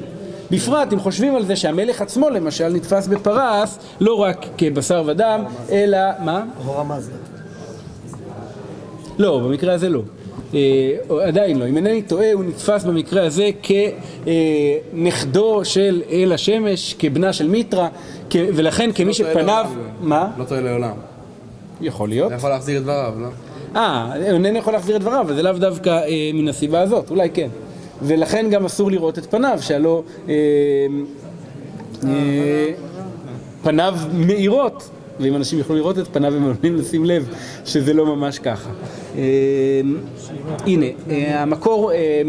בפרט 0.51 0.93
אם 0.93 1.01
חושבים 1.01 1.37
על 1.37 1.45
זה 1.45 1.57
שהמלך 1.57 2.01
עצמו 2.01 2.31
למשל 2.31 2.69
נתפס 2.69 3.07
בפרס 3.07 3.79
לא 4.01 4.15
רק 4.15 4.47
כבשר 4.59 5.03
ודם, 5.07 5.45
אלא... 5.73 5.99
מה? 6.25 6.45
הורה 6.65 6.85
מזדה. 6.85 7.17
לא, 9.19 9.39
במקרה 9.39 9.75
הזה 9.75 9.89
לא. 9.89 10.03
אה, 10.55 10.97
עדיין 11.27 11.59
לא, 11.59 11.69
אם 11.69 11.77
אינני 11.77 12.03
טועה, 12.03 12.33
הוא 12.33 12.45
נתפס 12.45 12.85
במקרה 12.85 13.27
הזה 13.27 13.51
כנכדו 14.93 15.65
של 15.65 16.03
אל 16.11 16.33
השמש, 16.33 16.95
כבנה 16.99 17.33
של 17.33 17.49
מיטרה, 17.49 17.89
ולכן 18.35 18.93
כמי 18.93 19.07
לא 19.07 19.13
שפניו... 19.13 19.67
מה? 20.01 20.31
לא 20.39 20.45
טועה 20.45 20.61
לעולם. 20.61 20.95
יכול 21.81 22.09
להיות. 22.09 22.27
אתה 22.27 22.37
יכול 22.37 22.51
להחזיר 22.51 22.79
את 22.79 22.83
דבריו, 22.83 23.15
לא? 23.21 23.29
אה, 23.77 24.13
אינני 24.17 24.59
יכול 24.59 24.73
להחזיר 24.73 24.97
את 24.97 25.01
דבריו, 25.01 25.21
אבל 25.21 25.35
זה 25.35 25.43
לאו 25.43 25.53
דווקא 25.53 25.91
אה, 25.91 26.31
מן 26.35 26.49
הסיבה 26.49 26.81
הזאת, 26.81 27.11
אולי 27.11 27.31
כן. 27.31 27.49
ולכן 28.03 28.47
גם 28.51 28.65
אסור 28.65 28.91
לראות 28.91 29.19
את 29.19 29.31
פניו, 29.31 29.59
שהלא 29.61 30.03
אה, 30.29 30.35
אה, 32.05 32.67
פניו 33.63 33.95
מאירות. 34.13 34.91
ואם 35.21 35.37
אנשים 35.37 35.59
יוכלו 35.59 35.77
לראות 35.77 35.99
את 35.99 36.09
פניו 36.13 36.35
הם 36.35 36.45
עלולים 36.45 36.77
לשים 36.77 37.05
לב 37.05 37.29
שזה 37.65 37.93
לא 37.95 38.07
ממש 38.07 38.39
ככה. 38.39 38.71
אה, 39.17 39.23
הנה, 40.67 40.87
אה, 41.11 41.43
המקור 41.43 41.93
אה, 41.93 42.23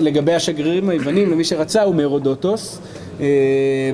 לגבי 0.00 0.34
השגרירים 0.34 0.88
היוונים, 0.88 1.30
למי 1.30 1.44
שרצה, 1.44 1.82
הוא 1.82 1.94
מהרודוטוס, 1.94 2.78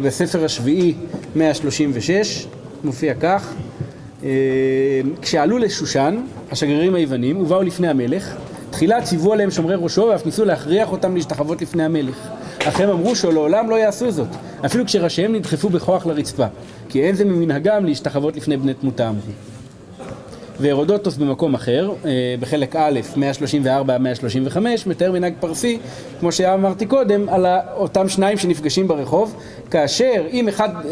בספר 0.02 0.44
השביעי 0.44 0.94
136, 1.36 2.46
מופיע 2.84 3.14
כך: 3.14 3.54
כשעלו 5.22 5.58
לשושן, 5.58 6.16
השגרירים 6.50 6.94
היוונים, 6.94 7.40
ובאו 7.40 7.62
לפני 7.62 7.88
המלך, 7.88 8.36
תחילה 8.70 9.02
ציוו 9.02 9.32
עליהם 9.32 9.50
שומרי 9.50 9.74
ראשו 9.74 10.02
ואף 10.02 10.26
ניסו 10.26 10.44
להכריח 10.44 10.92
אותם 10.92 11.14
להשתחוות 11.14 11.62
לפני 11.62 11.84
המלך. 11.84 12.28
אך 12.68 12.80
הם 12.80 12.90
אמרו 12.90 13.16
שלעולם 13.16 13.70
לא 13.70 13.74
יעשו 13.74 14.10
זאת, 14.10 14.28
אפילו 14.66 14.84
כשראשיהם 14.84 15.34
נדחפו 15.34 15.68
בכוח 15.68 16.06
לרצפה, 16.06 16.46
כי 16.88 17.02
אין 17.02 17.14
זה 17.14 17.24
ממנהגם 17.24 17.84
להשתחוות 17.84 18.36
לפני 18.36 18.56
בני 18.56 18.74
תמותה 18.74 19.08
אמרו. 19.08 19.53
והרודוטוס 20.60 21.16
במקום 21.16 21.54
אחר, 21.54 21.90
אה, 22.04 22.34
בחלק 22.40 22.76
א', 22.76 23.00
134-135, 23.16 24.86
מתאר 24.86 25.12
מנהג 25.12 25.32
פרסי, 25.40 25.78
כמו 26.20 26.32
שאמרתי 26.32 26.86
קודם, 26.86 27.28
על 27.28 27.46
אותם 27.76 28.08
שניים 28.08 28.38
שנפגשים 28.38 28.88
ברחוב, 28.88 29.34
כאשר 29.70 30.24
אם 30.32 30.48
אחד 30.48 30.68
אה, 30.74 30.90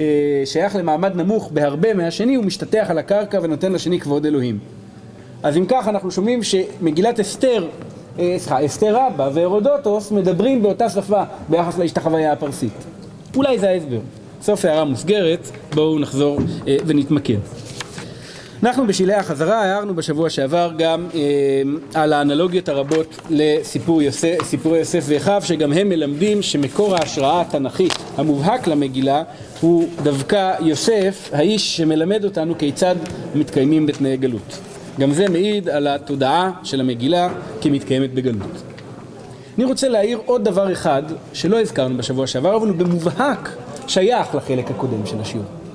אה, 0.00 0.04
שייך 0.44 0.76
למעמד 0.76 1.16
נמוך 1.16 1.50
בהרבה 1.52 1.94
מהשני, 1.94 2.34
הוא 2.34 2.44
משתטח 2.44 2.86
על 2.88 2.98
הקרקע 2.98 3.38
ונותן 3.42 3.72
לשני 3.72 4.00
כבוד 4.00 4.26
אלוהים. 4.26 4.58
אז 5.42 5.56
אם 5.56 5.64
כך 5.68 5.88
אנחנו 5.88 6.10
שומעים 6.10 6.42
שמגילת 6.42 7.20
אסתר, 7.20 7.66
סליחה, 8.16 8.66
אסתר 8.66 8.96
רבה 8.96 9.28
והרודוטוס 9.32 10.10
מדברים 10.10 10.62
באותה 10.62 10.88
שפה 10.88 11.22
ביחס 11.48 11.78
להשתחוויה 11.78 12.32
הפרסית. 12.32 12.72
אולי 13.36 13.58
זה 13.58 13.68
ההסבר. 13.68 13.98
סוף 14.42 14.64
הערה 14.64 14.84
מוסגרת, 14.84 15.50
בואו 15.74 15.98
נחזור 15.98 16.38
ונתמקד. 16.86 17.38
אנחנו 18.62 18.86
בשלהי 18.86 19.16
החזרה 19.16 19.64
הערנו 19.64 19.94
בשבוע 19.94 20.30
שעבר 20.30 20.72
גם 20.78 21.06
אה, 21.14 21.20
על 21.94 22.12
האנלוגיות 22.12 22.68
הרבות 22.68 23.16
לסיפור 23.30 24.02
יוסף, 24.02 24.36
יוסף 24.64 25.04
ואחיו 25.06 25.42
שגם 25.44 25.72
הם 25.72 25.88
מלמדים 25.88 26.42
שמקור 26.42 26.96
ההשראה 26.96 27.40
התנ"כית 27.40 27.92
המובהק 28.16 28.66
למגילה 28.66 29.22
הוא 29.60 29.88
דווקא 30.02 30.54
יוסף, 30.60 31.30
האיש 31.32 31.76
שמלמד 31.76 32.24
אותנו 32.24 32.58
כיצד 32.58 32.96
מתקיימים 33.34 33.86
בתנאי 33.86 34.16
גלות. 34.16 34.58
גם 35.00 35.12
זה 35.12 35.28
מעיד 35.28 35.68
על 35.68 35.86
התודעה 35.86 36.50
של 36.62 36.80
המגילה 36.80 37.28
כמתקיימת 37.60 38.14
בגלות. 38.14 38.62
אני 39.58 39.64
רוצה 39.64 39.88
להעיר 39.88 40.20
עוד 40.26 40.44
דבר 40.44 40.72
אחד 40.72 41.02
שלא 41.32 41.60
הזכרנו 41.60 41.96
בשבוע 41.96 42.26
שעבר, 42.26 42.56
אבל 42.56 42.68
הוא 42.68 42.76
במובהק 42.76 43.56
שייך 43.86 44.34
לחלק 44.34 44.70
הקודם 44.70 45.06
של 45.06 45.20
השיעור. 45.20 45.65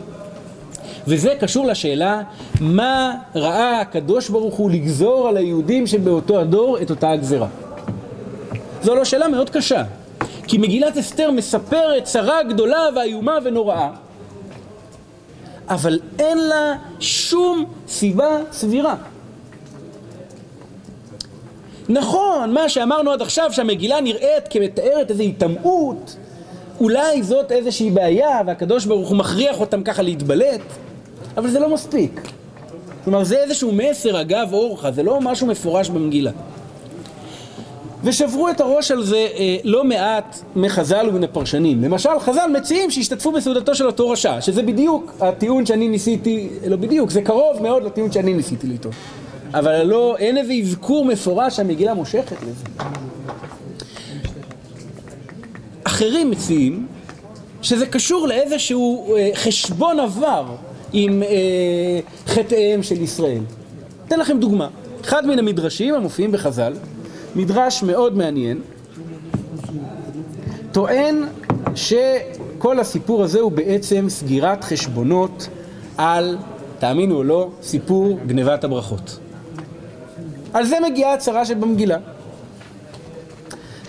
וזה 1.07 1.33
קשור 1.39 1.67
לשאלה 1.67 2.21
מה 2.61 3.15
ראה 3.35 3.81
הקדוש 3.81 4.29
ברוך 4.29 4.55
הוא 4.55 4.71
לגזור 4.71 5.27
על 5.27 5.37
היהודים 5.37 5.87
שבאותו 5.87 6.39
הדור 6.39 6.81
את 6.81 6.89
אותה 6.89 7.11
הגזרה. 7.11 7.47
זו 8.83 8.95
לא 8.95 9.05
שאלה 9.05 9.27
מאוד 9.27 9.49
קשה, 9.49 9.83
כי 10.47 10.57
מגילת 10.57 10.97
אסתר 10.97 11.31
מספרת 11.31 12.03
צרה 12.03 12.43
גדולה 12.43 12.87
ואיומה 12.95 13.37
ונוראה, 13.43 13.89
אבל 15.69 15.99
אין 16.19 16.37
לה 16.37 16.75
שום 16.99 17.65
סיבה 17.87 18.37
סבירה. 18.51 18.95
נכון, 21.89 22.53
מה 22.53 22.69
שאמרנו 22.69 23.11
עד 23.11 23.21
עכשיו, 23.21 23.53
שהמגילה 23.53 24.01
נראית 24.01 24.47
כמתארת 24.49 25.11
איזו 25.11 25.23
היטמעות, 25.23 26.15
אולי 26.79 27.23
זאת 27.23 27.51
איזושהי 27.51 27.91
בעיה, 27.91 28.39
והקדוש 28.45 28.85
ברוך 28.85 29.09
הוא 29.09 29.17
מכריח 29.17 29.59
אותם 29.59 29.83
ככה 29.83 30.01
להתבלט, 30.01 30.61
אבל 31.37 31.49
זה 31.49 31.59
לא 31.59 31.73
מספיק. 31.73 32.21
כלומר, 33.03 33.23
זה 33.23 33.37
איזשהו 33.37 33.71
מסר 33.71 34.21
אגב 34.21 34.53
אורחה, 34.53 34.91
זה 34.91 35.03
לא 35.03 35.21
משהו 35.21 35.47
מפורש 35.47 35.89
במגילה. 35.89 36.31
ושברו 38.03 38.49
את 38.49 38.61
הראש 38.61 38.91
על 38.91 39.03
זה 39.03 39.27
אה, 39.37 39.57
לא 39.63 39.83
מעט 39.83 40.39
מחז"ל 40.55 41.09
ומן 41.09 41.23
הפרשנים. 41.23 41.83
למשל, 41.83 42.09
חז"ל 42.19 42.49
מציעים 42.53 42.91
שישתתפו 42.91 43.31
בסעודתו 43.31 43.75
של 43.75 43.85
אותו 43.87 44.09
רשע, 44.09 44.41
שזה 44.41 44.63
בדיוק 44.63 45.13
הטיעון 45.19 45.65
שאני 45.65 45.87
ניסיתי, 45.87 46.49
לא 46.67 46.75
בדיוק, 46.75 47.09
זה 47.09 47.21
קרוב 47.21 47.61
מאוד 47.61 47.83
לטיעון 47.83 48.11
שאני 48.11 48.33
ניסיתי 48.33 48.67
לטעון. 48.67 48.93
אבל 49.53 49.83
לא, 49.83 50.15
אין 50.17 50.37
איזה 50.37 50.53
אזכור 50.53 51.05
מפורש 51.05 51.55
שהמגילה 51.55 51.93
מושכת 51.93 52.35
לזה. 52.41 52.89
אחרים 55.83 56.31
מציעים 56.31 56.87
שזה 57.61 57.85
קשור 57.85 58.27
לאיזשהו 58.27 59.15
אה, 59.15 59.29
חשבון 59.35 59.99
עבר 59.99 60.45
עם 60.93 61.23
אה, 61.23 61.99
חטאיהם 62.27 62.83
של 62.83 63.01
ישראל. 63.01 63.41
אתן 64.07 64.19
לכם 64.19 64.39
דוגמה. 64.39 64.67
אחד 65.01 65.27
מן 65.27 65.39
המדרשים 65.39 65.95
המופיעים 65.95 66.31
בחז"ל, 66.31 66.73
מדרש 67.35 67.83
מאוד 67.83 68.17
מעניין, 68.17 68.61
טוען 70.71 71.23
שכל 71.75 72.79
הסיפור 72.79 73.23
הזה 73.23 73.39
הוא 73.39 73.51
בעצם 73.51 74.05
סגירת 74.09 74.63
חשבונות 74.63 75.47
על, 75.97 76.37
תאמינו 76.79 77.15
או 77.15 77.23
לא, 77.23 77.49
סיפור 77.61 78.19
גנבת 78.27 78.63
הברכות. 78.63 79.19
על 80.53 80.65
זה 80.65 80.75
מגיעה 80.89 81.13
הצרה 81.13 81.45
שבמגילה. 81.45 81.97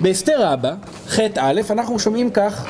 באסתר 0.00 0.52
רבה, 0.52 0.74
חטא 1.08 1.40
א', 1.40 1.60
אנחנו 1.70 1.98
שומעים 1.98 2.30
כך: 2.30 2.66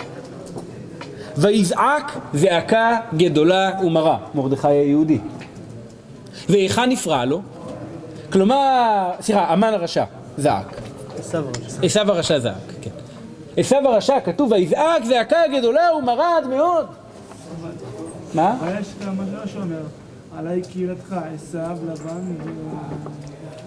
ויזעק 1.37 2.19
זעקה 2.35 2.99
גדולה 3.17 3.71
ומרה, 3.85 4.19
מרדכי 4.35 4.69
היהודי. 4.69 5.19
והיכן 6.49 6.91
נפרע 6.91 7.25
לו? 7.25 7.41
כלומר, 8.33 9.11
סליחה, 9.21 9.45
המן 9.45 9.75
הרשע 9.75 10.05
זעק. 10.39 10.81
עשיו 11.83 12.13
הרשע 12.13 12.39
זעק, 12.39 12.55
כן. 12.81 12.91
עשיו 13.57 13.89
הרשע 13.89 14.21
כתוב 14.21 14.53
ויזעק 14.53 15.05
זעקה 15.05 15.37
גדולה 15.59 15.95
ומרה 15.99 16.37
עד 16.37 16.47
מאוד. 16.47 16.87
מה? 18.35 18.59
יש 18.81 18.87
גם 19.07 19.15
מדרש 19.19 19.53
שאומר, 19.53 19.83
עלי 20.39 20.63
קהילתך, 20.73 21.17
עשיו, 21.35 21.77
לבן 21.93 22.37
ו... 22.45 22.51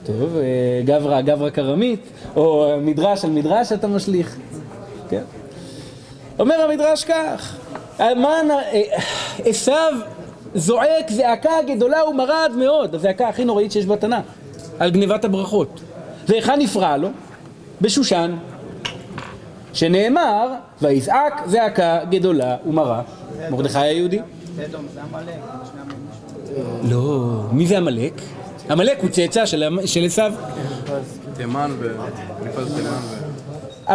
טוב, 0.06 0.38
אה, 0.38 0.82
גברא 0.86 1.22
גברא 1.22 1.50
כרמית, 1.50 2.00
או 2.36 2.76
מדרש 2.82 3.26
על 3.26 3.32
מדרש 3.32 3.72
אתה 3.72 3.88
משליך. 3.88 4.38
כן. 5.10 5.22
אומר 6.40 6.56
המדרש 6.62 7.04
כך, 7.04 7.56
המן, 8.00 8.48
אה, 8.52 8.82
עשיו 9.46 9.94
זועק 10.56 11.12
זעקה 11.12 11.52
גדולה 11.68 12.10
ומרה 12.10 12.46
עד 12.46 12.52
מאוד, 12.52 12.96
הזעקה 12.96 13.30
הכי 13.30 13.46
נוראית 13.46 13.72
שיש 13.72 13.86
בתנ"ך, 13.86 14.24
על 14.80 14.92
גניבת 14.92 15.26
הברכות. 15.26 15.82
והיכן 16.28 16.60
נפרע 16.60 16.98
לו? 16.98 17.10
בשושן. 17.82 18.36
שנאמר, 19.74 20.48
ויזעק 20.82 21.42
זעקה 21.46 22.00
גדולה 22.10 22.58
ומרה. 22.66 23.02
מרדכי 23.52 23.80
היהודי. 23.80 24.20
לא, 26.84 27.30
מי 27.52 27.68
זה 27.68 27.78
עמלק? 27.78 28.14
עמלק 28.70 29.00
הוא 29.02 29.10
צאצא 29.10 29.46
של 29.86 30.06
עשיו. 30.06 30.34
תימן 31.38 31.72
ו... 31.80 31.96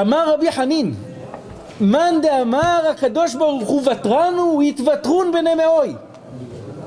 אמר 0.01 0.35
רבי 0.35 0.53
חנין, 0.53 0.95
מאן 1.81 2.15
דאמר 2.23 2.81
הקדוש 2.91 3.35
ברוך 3.35 3.69
הוא 3.69 3.83
ותרנו, 3.91 4.63
יתוותרון 4.63 5.33
בני 5.33 5.55
מאוי. 5.55 5.95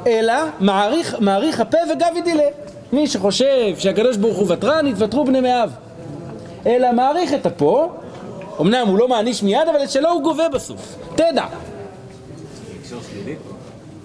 אלא 0.08 0.34
מעריך, 0.60 1.15
מעריך 1.19 1.60
הפה 1.60 1.77
וגבי 1.91 2.21
דילה. 2.21 2.43
מי 2.93 3.08
שחושב 3.08 3.77
שהקדוש 3.77 4.17
ברוך 4.17 4.38
הוא 4.38 4.51
ותרן, 4.51 4.88
יתוותרו 4.88 5.25
בני 5.25 5.41
מאב. 5.41 5.71
אלא 6.65 6.91
מעריך 6.91 7.34
את 7.34 7.45
אפו, 7.45 7.89
אמנם 8.62 8.88
הוא 8.88 8.97
לא 8.97 9.08
מעניש 9.08 9.43
מיד, 9.43 9.67
אבל 9.71 9.84
את 9.84 9.89
שלו 9.89 10.10
הוא 10.10 10.23
גובה 10.23 10.49
בסוף. 10.49 10.95
תדע. 11.15 11.45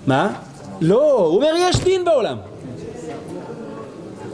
מה? 0.06 0.32
לא, 0.80 1.12
הוא 1.12 1.36
אומר 1.36 1.54
יש 1.58 1.80
דין 1.80 2.04
בעולם. 2.04 2.36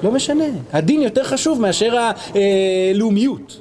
לא 0.03 0.11
משנה, 0.11 0.45
הדין 0.73 1.03
יותר 1.03 1.25
חשוב 1.25 1.61
מאשר 1.61 1.97
הלאומיות. 2.35 3.61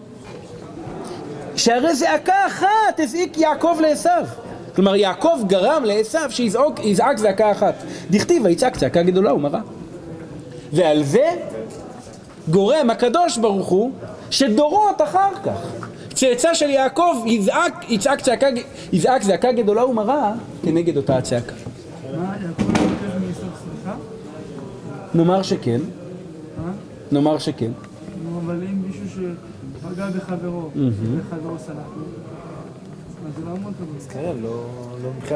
שהרי 1.55 1.95
זעקה 1.95 2.47
אחת 2.47 2.99
הזעיק 2.99 3.37
יעקב 3.37 3.77
לעשו. 3.81 4.09
כלומר 4.75 4.95
יעקב 4.95 5.39
גרם 5.47 5.83
לעשו 5.85 6.19
שיזעק 6.29 7.17
זעקה 7.17 7.51
אחת. 7.51 7.75
דכתיב 8.09 8.45
ויצעק 8.45 8.77
צעקה 8.77 9.03
גדולה 9.03 9.33
ומרה. 9.33 9.61
ועל 10.73 11.03
זה 11.03 11.31
גורם 12.49 12.89
הקדוש 12.89 13.37
ברוך 13.37 13.67
הוא 13.67 13.91
שדורות 14.29 15.01
אחר 15.01 15.29
כך 15.43 15.59
צאצא 16.13 16.53
של 16.53 16.69
יעקב 16.69 17.15
יזעק, 17.25 17.85
יצעק 17.89 18.21
צעקה, 18.21 18.47
יזעק 18.93 19.23
זעקה 19.23 19.51
גדולה 19.51 19.85
ומרה 19.85 20.33
כנגד 20.63 20.97
אותה 20.97 21.17
הצעקה. 21.17 21.53
נאמר 25.15 25.41
שכן? 25.41 25.81
נאמר 27.11 27.37
שכן. 27.37 27.71
אבל 28.45 28.55
אם 28.55 28.81
מישהו 28.87 29.25
שפגע 29.93 30.09
בחברו, 30.09 30.69
וחברו 31.19 31.59
סלח 31.59 31.75
לו. 34.41 34.65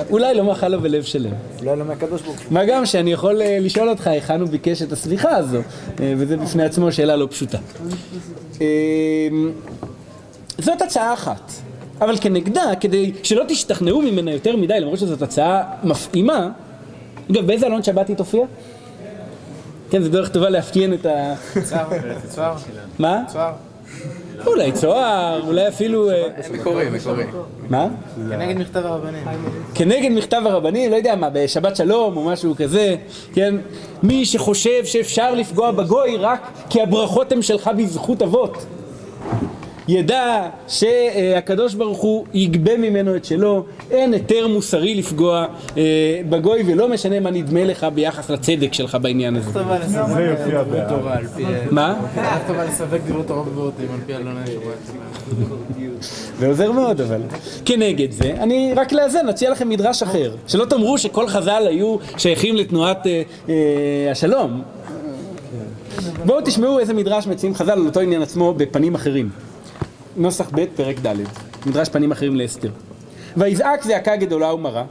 אולי 0.09 0.35
לא 0.35 0.43
מחל 0.43 0.67
לו 0.67 0.81
בלב 0.81 1.03
שלם. 1.03 1.31
אולי 1.59 1.79
לא 1.79 1.85
מהקדוש 1.85 2.21
ברוך 2.21 2.39
הוא. 2.39 2.45
מה 2.53 2.65
גם 2.65 2.85
שאני 2.85 3.11
יכול 3.11 3.41
אה, 3.41 3.57
לשאול 3.61 3.89
אותך 3.89 4.07
היכן 4.07 4.41
הוא 4.41 4.49
ביקש 4.49 4.81
את 4.81 4.91
הסליחה 4.91 5.35
הזו, 5.35 5.57
אה, 5.99 6.13
וזה 6.17 6.37
בפני 6.37 6.63
עצמו 6.63 6.91
שאלה 6.91 7.15
לא 7.15 7.27
פשוטה. 7.31 7.57
אה, 8.61 8.67
זאת 10.59 10.81
הצעה 10.81 11.13
אחת, 11.13 11.51
אבל 12.01 12.17
כנגדה, 12.21 12.71
כדי 12.79 13.13
שלא 13.23 13.43
תשתכנעו 13.47 14.01
ממנה 14.01 14.31
יותר 14.31 14.55
מדי, 14.55 14.79
למרות 14.79 14.99
שזאת 14.99 15.21
הצעה 15.21 15.63
מפעימה, 15.83 16.49
אגב, 17.31 17.47
באיזה 17.47 17.67
אלון 17.67 17.83
שבת 17.83 18.07
היא 18.07 18.15
תופיע? 18.15 18.45
כן, 19.89 20.01
זו 20.01 20.09
דרך 20.09 20.29
טובה 20.29 20.49
להפתיין 20.49 20.93
את 20.93 21.05
ה... 21.05 21.33
צוואר. 22.29 22.55
מה? 22.99 23.23
צוואר. 23.27 23.53
אולי 24.45 24.71
צוהר, 24.71 25.41
אולי 25.47 25.67
אפילו... 25.67 26.09
אה, 26.09 26.27
מקורי, 26.53 26.89
מקורי. 26.89 27.23
מה? 27.69 27.87
כנגד 28.29 28.57
מכתב 28.57 28.85
הרבנים. 28.85 29.23
כנגד 29.75 30.11
מכתב 30.11 30.41
הרבנים, 30.45 30.91
לא 30.91 30.95
יודע 30.95 31.15
מה, 31.15 31.29
בשבת 31.29 31.75
שלום 31.75 32.17
או 32.17 32.25
משהו 32.25 32.55
כזה, 32.55 32.95
כן? 33.33 33.55
מי 34.03 34.25
שחושב 34.25 34.85
שאפשר 34.85 35.33
לפגוע 35.33 35.71
בגוי 35.71 36.17
רק 36.17 36.47
כי 36.69 36.81
הברכות 36.81 37.31
הן 37.31 37.41
שלך 37.41 37.69
בזכות 37.77 38.21
אבות. 38.21 38.65
ידע 39.87 40.49
שהקדוש 40.67 41.73
ברוך 41.73 41.99
הוא 41.99 42.25
יגבה 42.33 42.77
ממנו 42.77 43.15
את 43.15 43.25
שלו, 43.25 43.65
אין 43.91 44.13
היתר 44.13 44.47
מוסרי 44.47 44.95
לפגוע 44.95 45.45
אה, 45.77 46.21
בגוי 46.29 46.63
ולא 46.65 46.89
משנה 46.89 47.19
מה 47.19 47.31
נדמה 47.31 47.63
לך 47.63 47.87
ביחס 47.93 48.29
לצדק 48.29 48.73
שלך 48.73 48.97
בעניין 49.01 49.35
הזה. 49.35 49.53
טובה 49.53 49.79
לסווג 49.79 50.17
דברי 50.49 50.79
תורה 50.89 51.17
על 51.17 51.27
פי... 51.27 51.43
מה? 51.71 51.95
איך 52.17 52.47
טובה 52.47 52.65
לסווג 52.65 52.99
דברי 53.07 53.23
תורה 53.27 53.43
בבורתים 53.43 53.87
על 53.93 53.99
פי 54.05 54.15
אלוני. 54.15 54.41
זה 56.39 56.47
עוזר 56.47 56.71
מאוד 56.71 57.01
אבל. 57.01 57.21
כנגד 57.65 58.11
זה, 58.11 58.33
אני 58.39 58.73
רק 58.75 58.91
לאזן, 58.93 59.29
אציע 59.29 59.49
לכם 59.49 59.69
מדרש 59.69 60.03
אחר. 60.03 60.35
שלא 60.47 60.65
תאמרו 60.65 60.97
שכל 60.97 61.27
חז"ל 61.27 61.63
היו 61.67 61.97
שייכים 62.17 62.55
לתנועת 62.55 63.07
אה, 63.07 63.21
אה, 63.49 64.11
השלום. 64.11 64.61
בואו 66.25 66.41
תשמעו 66.45 66.79
איזה 66.79 66.93
מדרש 66.93 67.27
מציעים 67.27 67.55
חז"ל 67.55 67.71
על 67.71 67.85
אותו 67.85 67.99
עניין 67.99 68.21
עצמו 68.21 68.53
בפנים 68.53 68.95
אחרים. 68.95 69.46
נוסח 70.17 70.49
ב' 70.55 70.65
פרק 70.75 70.95
ד', 71.05 71.15
מדרש 71.65 71.89
פנים 71.89 72.11
אחרים 72.11 72.35
לאסתר. 72.35 72.69
ויזעק 73.37 73.83
זעקה 73.83 74.15
גדולה 74.15 74.53
ומרה, 74.53 74.83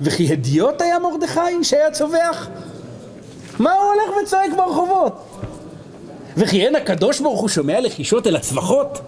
וכי 0.00 0.32
הדיוט 0.32 0.82
היה 0.82 0.98
מרדכי 0.98 1.64
שהיה 1.64 1.90
צווח? 1.90 2.48
מה 3.58 3.72
הוא 3.72 3.92
הולך 3.92 4.22
וצועק 4.22 4.50
ברחובות? 4.56 5.40
וכי 6.36 6.66
אין 6.66 6.76
הקדוש 6.76 7.20
ברוך 7.20 7.40
הוא 7.40 7.48
שומע 7.48 7.80
לחישות 7.80 8.26
אל 8.26 8.36
הצווחות? 8.36 9.00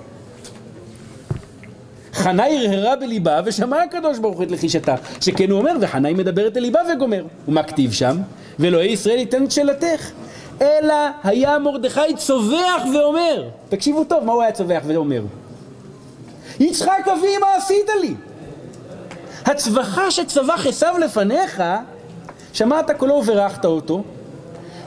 חנה 2.12 2.46
הרהרה 2.46 2.96
בליבה 2.96 3.40
ושמע 3.44 3.82
הקדוש 3.82 4.18
ברוך 4.18 4.42
את 4.42 4.50
לחישתה 4.50 4.94
שכן 5.20 5.50
הוא 5.50 5.58
אומר 5.58 5.72
וחנה 5.80 6.08
היא 6.08 6.16
מדברת 6.16 6.56
אל 6.56 6.62
ליבה 6.62 6.80
וגומר 6.94 7.24
ומה 7.48 7.62
כתיב 7.62 7.92
שם? 7.92 8.16
ואלוהי 8.58 8.88
ישראל 8.88 9.18
ייתן 9.18 9.44
את 9.44 9.50
שאלתך 9.50 10.10
אלא 10.62 10.94
היה 11.24 11.58
מרדכי 11.58 12.16
צווח 12.16 12.82
ואומר 12.94 13.48
תקשיבו 13.68 14.04
טוב 14.04 14.24
מה 14.24 14.32
הוא 14.32 14.42
היה 14.42 14.52
צווח 14.52 14.82
ואומר 14.86 15.22
יצחק 16.60 17.08
אבי 17.12 17.38
מה 17.40 17.46
עשית 17.56 17.86
לי? 18.00 18.14
הצווחה 19.44 20.10
שצווח 20.10 20.66
עשיו 20.66 20.94
לפניך 20.98 21.62
שמעת 22.52 22.90
קולו 22.90 23.14
וברכת 23.14 23.64
אותו 23.64 24.02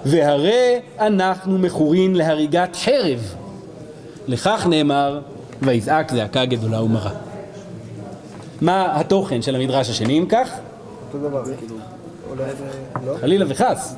והרי 0.06 0.80
אנחנו 1.00 1.58
מכורין 1.58 2.16
להריגת 2.16 2.76
חרב 2.76 3.36
לכך 4.28 4.68
נאמר 4.70 5.22
ויזעק 5.62 6.12
זעקה 6.12 6.46
גדולה 6.46 6.84
ומרה. 6.84 7.12
מה 8.62 9.00
התוכן 9.00 9.42
של 9.42 9.56
המדרש 9.56 9.90
השני 9.90 10.20
אם 10.20 10.26
כך? 10.30 10.50
אותו 11.08 11.30
דבר, 11.30 11.44
כאילו, 11.58 11.76
לא? 13.06 13.18
חלילה 13.22 13.46
וחס. 13.50 13.96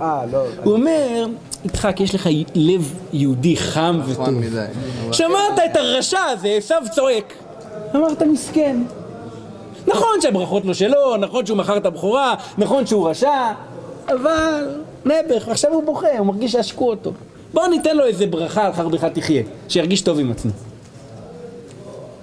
אה, 0.00 0.20
לא. 0.32 0.44
הוא 0.64 0.72
אומר, 0.72 1.26
יצחק 1.66 2.00
יש 2.00 2.14
לך 2.14 2.28
לב 2.54 2.94
יהודי 3.12 3.56
חם 3.56 4.00
וטוב. 4.04 4.12
נכון 4.12 4.34
מדי. 4.34 4.66
שמעת 5.12 5.58
את 5.64 5.76
הרשע 5.76 6.22
הזה, 6.22 6.48
עשיו 6.48 6.82
צועק. 6.94 7.32
אמרת 7.94 8.22
מסכן. 8.22 8.76
נכון 9.86 10.20
שהברכות 10.20 10.64
לא 10.64 10.74
שלו, 10.74 11.16
נכון 11.16 11.46
שהוא 11.46 11.58
מכר 11.58 11.76
את 11.76 11.86
הבכורה, 11.86 12.34
נכון 12.58 12.86
שהוא 12.86 13.08
רשע, 13.08 13.52
אבל 14.08 14.68
נעבך, 15.04 15.48
עכשיו 15.48 15.72
הוא 15.72 15.84
בוכה, 15.84 16.18
הוא 16.18 16.26
מרגיש 16.26 16.52
שעשקו 16.52 16.90
אותו. 16.90 17.12
בוא 17.52 17.66
ניתן 17.66 17.96
לו 17.96 18.04
איזה 18.04 18.26
ברכה 18.26 18.66
על 18.66 18.72
חרבך 18.72 19.04
תחיה, 19.04 19.42
שירגיש 19.68 20.00
טוב 20.00 20.18
עם 20.18 20.30
עצמו. 20.30 20.50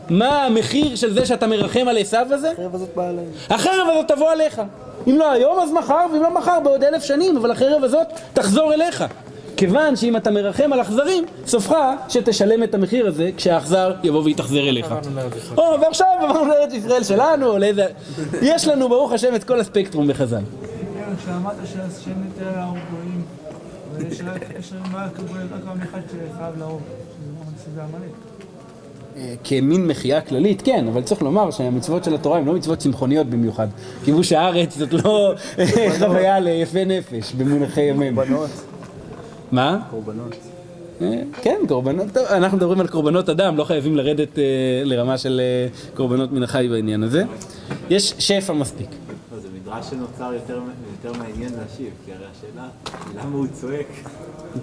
מה 0.09 0.43
המחיר 0.45 0.95
של 0.95 1.13
זה 1.13 1.25
שאתה 1.25 1.47
מרחם 1.47 1.87
על 1.87 1.97
עשיו 1.97 2.27
הזה? 2.29 2.51
החרב 2.51 2.75
הזאת 2.75 2.89
באה 2.95 3.09
עליהם. 3.09 3.27
החרב 3.49 3.87
הזאת 3.91 4.07
תבוא 4.07 4.31
עליך. 4.31 4.61
אם 5.07 5.17
לא 5.17 5.31
היום 5.31 5.59
אז 5.59 5.71
מחר, 5.71 6.05
ואם 6.13 6.21
לא 6.21 6.33
מחר 6.33 6.59
בעוד 6.63 6.83
אלף 6.83 7.03
שנים, 7.03 7.37
אבל 7.37 7.51
החרב 7.51 7.83
הזאת 7.83 8.07
תחזור 8.33 8.73
אליך. 8.73 9.03
כיוון 9.57 9.95
שאם 9.95 10.17
אתה 10.17 10.31
מרחם 10.31 10.73
על 10.73 10.81
אכזרים, 10.81 11.25
סופך 11.45 11.75
שתשלם 12.09 12.63
את 12.63 12.75
המחיר 12.75 13.07
הזה 13.07 13.29
כשהאכזר 13.37 13.93
יבוא 14.03 14.23
ויתאכזר 14.23 14.69
אליך. 14.69 14.95
או, 15.57 15.63
ועכשיו 15.81 16.07
עברנו 16.21 16.45
לארץ 16.45 16.73
ישראל 16.73 17.03
שלנו, 17.03 17.47
או 17.47 17.57
לאיזה... 17.57 17.85
יש 18.41 18.67
לנו 18.67 18.89
ברוך 18.89 19.11
השם 19.11 19.35
את 19.35 19.43
כל 19.43 19.59
הספקטרום 19.59 20.07
בחז"ל. 20.07 20.37
כן, 20.37 21.15
כשאמרת 21.17 21.55
שהשם 21.65 22.11
ניתן 22.23 22.59
להרוג 22.59 22.77
גויים, 22.91 23.21
ויש 23.97 24.21
רק, 24.25 24.41
יש 24.59 24.73
רק 24.93 25.19
רק 25.53 25.61
עם 25.71 25.81
אחד 25.81 25.99
שחייב 26.07 26.59
להרוג, 26.59 26.81
שזה 27.65 27.81
עמלק. 27.83 28.13
אה, 29.17 29.33
כמין 29.43 29.87
מחייה 29.87 30.21
כללית, 30.21 30.61
כן, 30.61 30.87
אבל 30.87 31.03
צריך 31.03 31.21
לומר 31.21 31.51
שהמצוות 31.51 32.03
של 32.03 32.15
התורה 32.15 32.37
הן 32.37 32.45
לא 32.45 32.53
מצוות 32.53 32.79
צמחוניות 32.79 33.27
במיוחד. 33.27 33.67
כיבוש 34.05 34.31
הארץ 34.31 34.77
זאת 34.77 34.93
לא 34.93 35.33
חוויה 35.99 36.39
ליפה 36.39 36.85
נפש 36.85 37.33
במונחי 37.33 37.81
ימינו. 37.81 38.21
מה? 39.53 39.79
קורבנות. 39.89 40.35
אה, 41.01 41.21
כן, 41.41 41.59
קורבנות, 41.67 42.07
טוב, 42.13 42.25
אנחנו 42.25 42.57
מדברים 42.57 42.79
על 42.79 42.87
קורבנות 42.87 43.29
אדם, 43.29 43.57
לא 43.57 43.63
חייבים 43.63 43.95
לרדת 43.95 44.39
אה, 44.39 44.43
לרמה 44.83 45.17
של 45.17 45.41
אה, 45.43 45.95
קורבנות 45.95 46.31
מן 46.31 46.43
החי 46.43 46.67
בעניין 46.71 47.03
הזה. 47.03 47.23
יש 47.89 48.13
שפע 48.19 48.53
מספיק. 48.53 48.89
לא, 49.33 49.39
זה 49.39 49.47
מדרש 49.55 49.89
שנוצר 49.89 50.33
יותר, 50.33 50.59
יותר 51.03 51.19
מעניין 51.19 51.51
להשיב, 51.61 51.89
כי 52.05 52.11
הרי 52.11 52.25
השאלה 52.31 52.67
למה 53.15 53.35
הוא 53.35 53.47
צועק. 53.53 53.87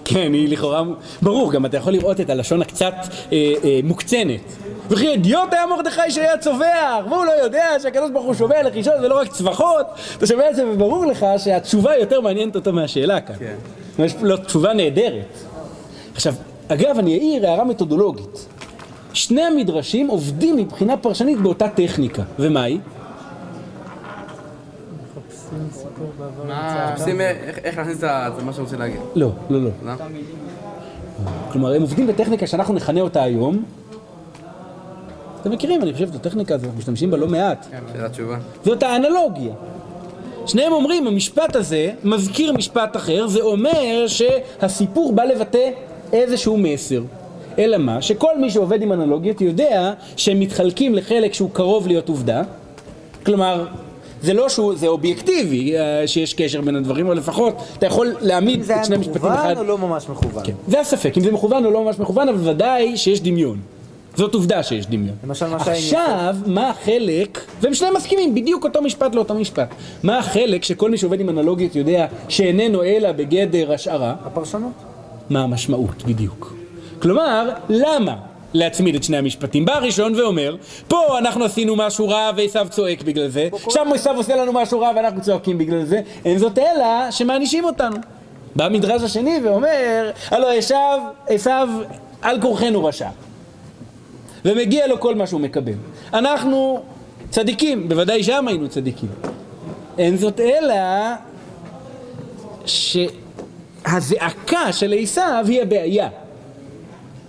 כן, 0.04 0.32
היא 0.32 0.48
לכאורה, 0.48 0.82
ברור, 1.22 1.52
גם 1.52 1.66
אתה 1.66 1.76
יכול 1.76 1.92
לראות 1.92 2.20
את 2.20 2.30
הלשון 2.30 2.62
הקצת 2.62 2.94
אה, 3.32 3.52
אה, 3.64 3.80
מוקצנת. 3.84 4.40
וכי 4.88 5.14
אדיוט 5.14 5.52
היה 5.52 5.66
מרדכי 5.66 6.10
שהיה 6.10 6.38
צווח, 6.38 7.04
והוא 7.10 7.24
לא 7.24 7.32
יודע 7.32 7.66
שהקדוש 7.82 8.10
ברוך 8.10 8.26
הוא 8.26 8.34
שומע 8.34 8.62
לחישות 8.62 8.94
ולא 9.02 9.18
רק 9.18 9.28
צווחות, 9.28 9.86
אתה 10.16 10.26
שומע 10.26 10.50
את 10.50 10.56
זה 10.56 10.66
וברור 10.68 11.06
לך 11.06 11.26
שהתשובה 11.38 11.96
יותר 11.96 12.20
מעניינת 12.20 12.56
אותו 12.56 12.72
מהשאלה 12.72 13.20
כאן. 13.20 13.34
כן. 13.38 13.56
יש 14.04 14.16
לו 14.22 14.36
תשובה 14.36 14.72
נהדרת. 14.72 15.38
עכשיו, 16.14 16.34
אגב, 16.68 16.98
אני 16.98 17.18
אעיר 17.18 17.46
הערה 17.46 17.64
מתודולוגית. 17.64 18.46
שני 19.12 19.42
המדרשים 19.42 20.08
עובדים 20.08 20.56
מבחינה 20.56 20.96
פרשנית 20.96 21.40
באותה 21.40 21.68
טכניקה, 21.68 22.22
ומה 22.38 22.62
היא? 22.62 22.80
מחפשים 26.46 27.20
איך 27.20 27.58
איך 27.58 27.78
להכניס 27.78 27.98
את 27.98 28.04
ה- 28.04 28.28
את 28.38 28.42
מה 28.42 28.52
רוצה 28.58 28.76
להגיד. 28.76 29.00
לא, 29.14 29.30
לא, 29.50 29.60
לא. 29.62 29.70
לא? 29.84 29.92
כלומר, 31.52 31.72
הם 31.74 31.82
עובדים 31.82 32.06
בטכניקה 32.06 32.46
שאנחנו 32.46 32.74
נכנה 32.74 33.00
אותה 33.00 33.22
היום. 33.22 33.64
אתם 35.40 35.50
מכירים, 35.50 35.82
אני 35.82 35.92
חושב, 35.92 36.08
את 36.08 36.14
הטכניקה 36.14 36.54
הזאת, 36.54 36.68
משתמשים 36.78 37.10
בה 37.10 37.16
לא 37.16 37.26
מעט. 37.28 37.66
שאלה 37.92 38.08
תשובה. 38.08 38.36
זאת 38.64 38.82
האנלוגיה. 38.82 39.54
שניהם 40.46 40.72
אומרים, 40.72 41.06
המשפט 41.06 41.56
הזה 41.56 41.90
מזכיר 42.04 42.52
משפט 42.52 42.96
אחר, 42.96 43.26
זה 43.26 43.40
אומר 43.40 44.06
שהסיפור 44.06 45.12
בא 45.12 45.24
לבטא 45.24 45.70
איזשהו 46.12 46.56
מסר. 46.56 47.02
אלא 47.58 47.78
מה? 47.78 48.02
שכל 48.02 48.38
מי 48.38 48.50
שעובד 48.50 48.82
עם 48.82 48.92
אנלוגיות 48.92 49.40
יודע 49.40 49.92
שהם 50.16 50.40
מתחלקים 50.40 50.94
לחלק 50.94 51.34
שהוא 51.34 51.50
קרוב 51.52 51.86
להיות 51.86 52.08
עובדה. 52.08 52.42
כלומר, 53.26 53.66
זה 54.22 54.34
לא 54.34 54.48
שהוא, 54.48 54.74
זה 54.76 54.86
אובייקטיבי 54.86 55.78
אה, 55.78 56.06
שיש 56.06 56.34
קשר 56.34 56.60
בין 56.60 56.76
הדברים, 56.76 57.06
אבל 57.06 57.16
לפחות 57.16 57.54
אתה 57.78 57.86
יכול 57.86 58.14
להעמיד 58.20 58.58
אם 58.58 58.62
זה 58.62 58.72
היה 58.72 58.82
את 58.82 58.86
שני 58.86 58.96
משפטים 58.96 59.22
אחד. 59.22 59.34
מכוון 59.34 59.56
או 59.56 59.64
לא 59.64 59.78
ממש 59.78 60.08
מכוון? 60.08 60.44
כן, 60.44 60.52
זה 60.68 60.80
הספק, 60.80 61.12
אם 61.16 61.22
זה 61.22 61.32
מכוון 61.32 61.64
או 61.64 61.70
לא 61.70 61.84
ממש 61.84 61.98
מכוון, 61.98 62.28
אבל 62.28 62.48
ודאי 62.48 62.96
שיש 62.96 63.20
דמיון. 63.20 63.58
זאת 64.20 64.34
עובדה 64.34 64.62
שיש 64.62 64.86
דמיון. 64.86 65.16
למשל 65.24 65.46
מה 65.46 65.64
שהיה 65.64 65.76
עם 65.76 65.82
עכשיו, 65.84 66.36
מה 66.46 66.70
החלק, 66.70 67.44
והם 67.60 67.74
שניהם 67.74 67.96
מסכימים, 67.96 68.34
בדיוק 68.34 68.64
אותו 68.64 68.82
משפט 68.82 69.14
לאותו 69.14 69.34
משפט. 69.34 69.74
מה 70.02 70.18
החלק 70.18 70.64
שכל 70.64 70.90
מי 70.90 70.98
שעובד 70.98 71.20
עם 71.20 71.28
אנלוגיות 71.28 71.76
יודע 71.76 72.06
שאיננו 72.28 72.82
אלא 72.82 73.12
בגדר 73.12 73.72
השערה? 73.72 74.14
הפרשנות? 74.24 74.72
מה 75.30 75.42
המשמעות 75.42 76.02
בדיוק. 76.06 76.54
כלומר, 77.02 77.50
למה 77.68 78.16
להצמיד 78.54 78.94
את 78.94 79.02
שני 79.02 79.16
המשפטים? 79.16 79.64
בא 79.64 79.74
הראשון 79.74 80.14
ואומר, 80.14 80.56
פה 80.88 81.18
אנחנו 81.18 81.44
עשינו 81.44 81.76
משהו 81.76 82.08
רע 82.08 82.30
ועשיו 82.36 82.66
צועק 82.70 83.02
בגלל 83.02 83.28
זה, 83.28 83.48
שם 83.68 83.88
עשיו 83.94 84.16
עושה 84.16 84.36
לנו 84.36 84.52
משהו 84.52 84.80
רע 84.80 84.90
ואנחנו 84.96 85.20
צועקים 85.20 85.58
בגלל 85.58 85.84
זה, 85.84 86.00
אין 86.24 86.38
זאת 86.38 86.58
אלא 86.58 87.10
שמענישים 87.10 87.64
אותנו. 87.64 87.96
בא 88.56 88.64
המדרש 88.64 89.02
השני 89.02 89.40
ואומר, 89.44 90.10
הלא 90.30 90.52
עשיו, 90.52 91.00
עשיו 91.28 91.68
על 92.22 92.40
כורחנו 92.40 92.84
רשע. 92.84 93.08
ומגיע 94.44 94.86
לו 94.86 95.00
כל 95.00 95.14
מה 95.14 95.26
שהוא 95.26 95.40
מקבל. 95.40 95.72
אנחנו 96.14 96.82
צדיקים, 97.30 97.88
בוודאי 97.88 98.22
שם 98.22 98.48
היינו 98.48 98.68
צדיקים. 98.68 99.08
אין 99.98 100.16
זאת 100.16 100.40
אלא 100.40 100.74
שהזעקה 103.84 104.72
של 104.72 104.94
עשיו 104.98 105.44
היא 105.48 105.62
הבעיה. 105.62 106.08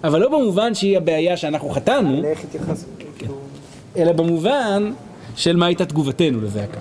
אבל 0.03 0.19
לא 0.19 0.29
במובן 0.29 0.73
שהיא 0.75 0.97
הבעיה 0.97 1.37
שאנחנו 1.37 1.69
חטאנו? 1.69 2.21
כאילו, 3.17 3.35
אלא 3.97 4.11
במובן 4.11 4.91
של 5.35 5.55
מה 5.55 5.65
הייתה 5.65 5.85
תגובתנו 5.85 6.41
לזעקה. 6.41 6.79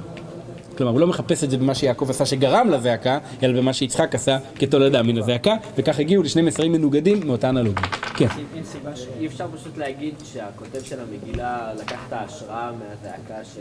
כלומר, 0.81 0.93
הוא 0.93 1.01
לא 1.01 1.07
מחפש 1.07 1.45
את 1.45 1.51
זה 1.51 1.57
במה 1.57 1.75
שיעקב 1.75 2.11
עשה 2.11 2.27
שגרם 2.27 2.71
לזעקה, 2.71 3.19
אלא 3.43 3.61
במה 3.61 3.73
שיצחק 3.73 4.15
עשה 4.15 4.39
כתולדה 4.55 5.03
מן 5.03 5.19
הזעקה, 5.19 5.55
וכך 5.77 5.99
הגיעו 5.99 6.23
לשני 6.23 6.43
מסרים 6.43 6.73
מנוגדים 6.73 7.27
מאותה 7.27 7.49
אנלוגיה. 7.49 7.85
כן. 8.17 8.27
אין 8.57 8.65
סיבה 8.65 8.97
ש... 8.97 9.07
אי 9.21 9.27
אפשר 9.27 9.47
פשוט 9.55 9.79
להגיד 9.79 10.15
שהכותב 10.33 10.83
של 10.85 10.97
המגילה 11.01 11.73
לקח 11.81 11.99
את 12.09 12.13
ההשראה 12.13 12.71
מהזעקה 12.73 13.45
של 13.55 13.61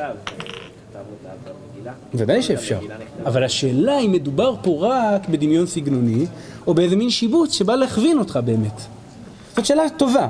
אה, 0.00 0.04
עשיו. 0.04 0.16
ודאי 2.14 2.42
שאפשר. 2.42 2.78
אבל 3.26 3.44
השאלה 3.44 3.98
אם 3.98 4.12
מדובר 4.12 4.54
פה 4.62 4.78
רק 4.80 5.28
בדמיון 5.28 5.66
סגנוני, 5.66 6.26
או 6.66 6.74
באיזה 6.74 6.96
מין 6.96 7.10
שיבוץ 7.10 7.54
שבא 7.54 7.74
להכווין 7.74 8.18
אותך 8.18 8.38
באמת. 8.44 8.80
זאת 9.56 9.66
שאלה 9.66 9.82
טובה. 9.96 10.28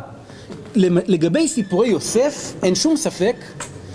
לגבי 1.06 1.48
סיפורי 1.48 1.88
יוסף, 1.88 2.54
אין 2.62 2.74
שום 2.74 2.96
ספק 2.96 3.36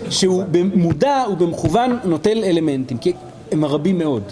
שהוא 0.09 0.43
במודע 0.51 1.23
ובמכוון 1.31 1.99
נוטל 2.03 2.43
אלמנטים, 2.43 2.97
כי 2.97 3.13
הם 3.51 3.65
רבים 3.65 3.97
מאוד. 3.97 4.23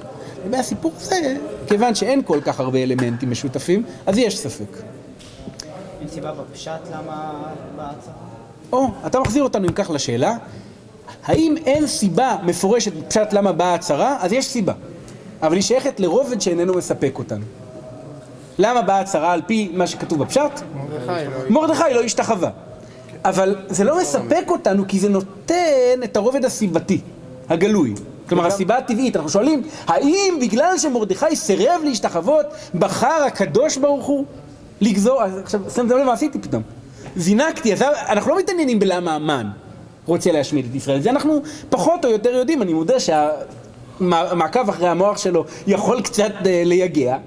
לגבי 0.43 0.57
הסיפור 0.57 0.91
הזה, 0.97 1.38
כיוון 1.67 1.95
שאין 1.95 2.21
כל 2.25 2.41
כך 2.41 2.60
הרבה 2.60 2.84
אלמנטים 2.84 3.31
משותפים, 3.31 3.84
אז 4.05 4.17
יש 4.17 4.39
ספק. 4.39 4.77
אין 5.99 6.07
סיבה 6.07 6.31
בפשט 6.34 6.71
למה 6.91 7.31
בהצהרה? 7.75 8.15
או, 8.73 8.88
אתה 9.05 9.19
מחזיר 9.19 9.43
אותנו 9.43 9.67
אם 9.67 9.73
כך 9.73 9.89
לשאלה, 9.89 10.38
האם 11.25 11.55
אין 11.65 11.88
סיבה 11.88 12.38
מפורשת 12.43 12.93
בפשט 12.93 13.34
למה 13.34 13.51
באה 13.51 13.73
הצהרה? 13.73 14.17
אז 14.19 14.34
יש 14.34 14.45
סיבה. 14.45 14.73
אבל 15.41 15.53
היא 15.53 15.62
שייכת 15.62 15.99
לרובד 15.99 16.41
שאיננו 16.41 16.73
מספק 16.73 17.12
אותנו. 17.19 17.45
למה 18.60 18.81
באה 18.81 18.99
הצהרה 18.99 19.34
על 19.34 19.41
פי 19.47 19.71
מה 19.73 19.88
שכתוב 19.88 20.19
בפשט? 20.19 20.51
מרדכי 20.75 21.29
לא... 21.29 21.49
מרדכי 21.49 21.93
לא 21.93 22.01
השתחווה. 22.01 22.49
אבל 23.25 23.55
זה 23.67 23.84
לא 23.84 24.01
מספק 24.01 24.43
אותנו 24.47 24.88
כי 24.88 24.99
זה 24.99 25.10
נותן 25.10 26.03
את 26.03 26.17
הרובד 26.17 26.45
הסיבתי, 26.45 27.01
הגלוי. 27.49 27.93
כלומר, 28.29 28.45
הסיבה 28.45 28.77
הטבעית, 28.77 29.15
אנחנו 29.15 29.29
שואלים, 29.29 29.63
האם 29.88 30.38
בגלל 30.41 30.77
שמרדכי 30.77 31.36
סירב 31.36 31.81
להשתחוות, 31.84 32.45
בחר 32.75 33.23
הקדוש 33.27 33.77
ברוך 33.77 34.05
הוא 34.05 34.25
לגזור, 34.81 35.21
עכשיו, 35.21 35.62
שמתם 35.75 35.97
לב 35.97 36.03
מה 36.03 36.13
עשיתי 36.13 36.39
פתאום. 36.39 36.62
זינקתי, 37.15 37.73
אז 37.73 37.81
אנחנו 37.81 38.31
לא 38.31 38.39
מתעניינים 38.39 38.79
בלמה 38.79 39.15
המן 39.15 39.47
רוצה 40.05 40.31
להשמיד 40.31 40.65
את 40.69 40.75
ישראל, 40.75 41.01
זה 41.01 41.10
אנחנו 41.10 41.41
פחות 41.69 42.05
או 42.05 42.12
יותר 42.12 42.29
יודעים, 42.29 42.62
אני 42.62 42.73
מודה 42.73 42.95
שהמעקב 42.99 44.69
אחרי 44.69 44.88
המוח 44.88 45.17
שלו 45.17 45.45
יכול 45.67 46.01
קצת 46.01 46.31
אה, 46.45 46.62
לייגע, 46.65 47.17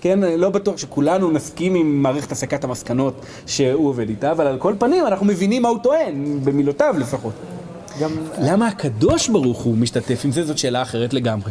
כן, 0.00 0.18
לא 0.20 0.50
בטוח 0.50 0.76
שכולנו 0.76 1.30
נסכים 1.30 1.74
עם 1.74 2.02
מערכת 2.02 2.32
הסקת 2.32 2.64
המסקנות 2.64 3.14
שהוא 3.46 3.88
עובד 3.88 4.08
איתה, 4.08 4.32
אבל 4.32 4.46
על 4.46 4.58
כל 4.58 4.74
פנים 4.78 5.06
אנחנו 5.06 5.26
מבינים 5.26 5.62
מה 5.62 5.68
הוא 5.68 5.78
טוען, 5.78 6.40
במילותיו 6.44 6.94
לפחות. 6.98 7.32
גם, 8.00 8.10
למה 8.38 8.66
הקדוש 8.66 9.28
ברוך 9.28 9.62
הוא 9.62 9.76
משתתף 9.76 10.20
עם 10.24 10.32
זה? 10.32 10.44
זאת 10.44 10.58
שאלה 10.58 10.82
אחרת 10.82 11.14
לגמרי. 11.14 11.50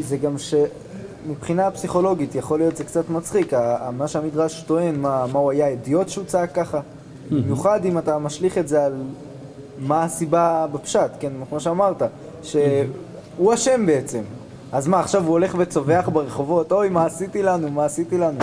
זה 0.00 0.16
גם 0.16 0.34
שמבחינה 0.38 1.70
פסיכולוגית 1.70 2.34
יכול 2.34 2.58
להיות 2.58 2.76
זה 2.76 2.84
קצת 2.84 3.10
מצחיק, 3.10 3.52
מה 3.96 4.08
שהמדרש 4.08 4.64
טוען, 4.66 4.96
מה, 4.96 5.26
מה 5.32 5.38
הוא 5.38 5.50
היה 5.50 5.68
אידיוט 5.68 6.08
שהוא 6.08 6.24
צעק 6.24 6.54
ככה. 6.54 6.80
במיוחד 7.30 7.84
אם 7.84 7.98
אתה 7.98 8.18
משליך 8.18 8.58
את 8.58 8.68
זה 8.68 8.84
על 8.84 8.92
מה 9.78 10.04
הסיבה 10.04 10.66
בפשט, 10.72 11.10
כן, 11.20 11.32
כמו 11.48 11.60
שאמרת, 11.60 12.02
שהוא 12.42 13.54
אשם 13.54 13.86
בעצם. 13.86 14.20
אז 14.72 14.88
מה, 14.88 15.00
עכשיו 15.00 15.24
הוא 15.24 15.30
הולך 15.30 15.54
וצווח 15.58 16.08
ברחובות, 16.08 16.72
אוי, 16.72 16.88
מה 16.88 17.06
עשיתי 17.06 17.42
לנו, 17.42 17.70
מה 17.70 17.84
עשיתי 17.84 18.18
לנו? 18.18 18.38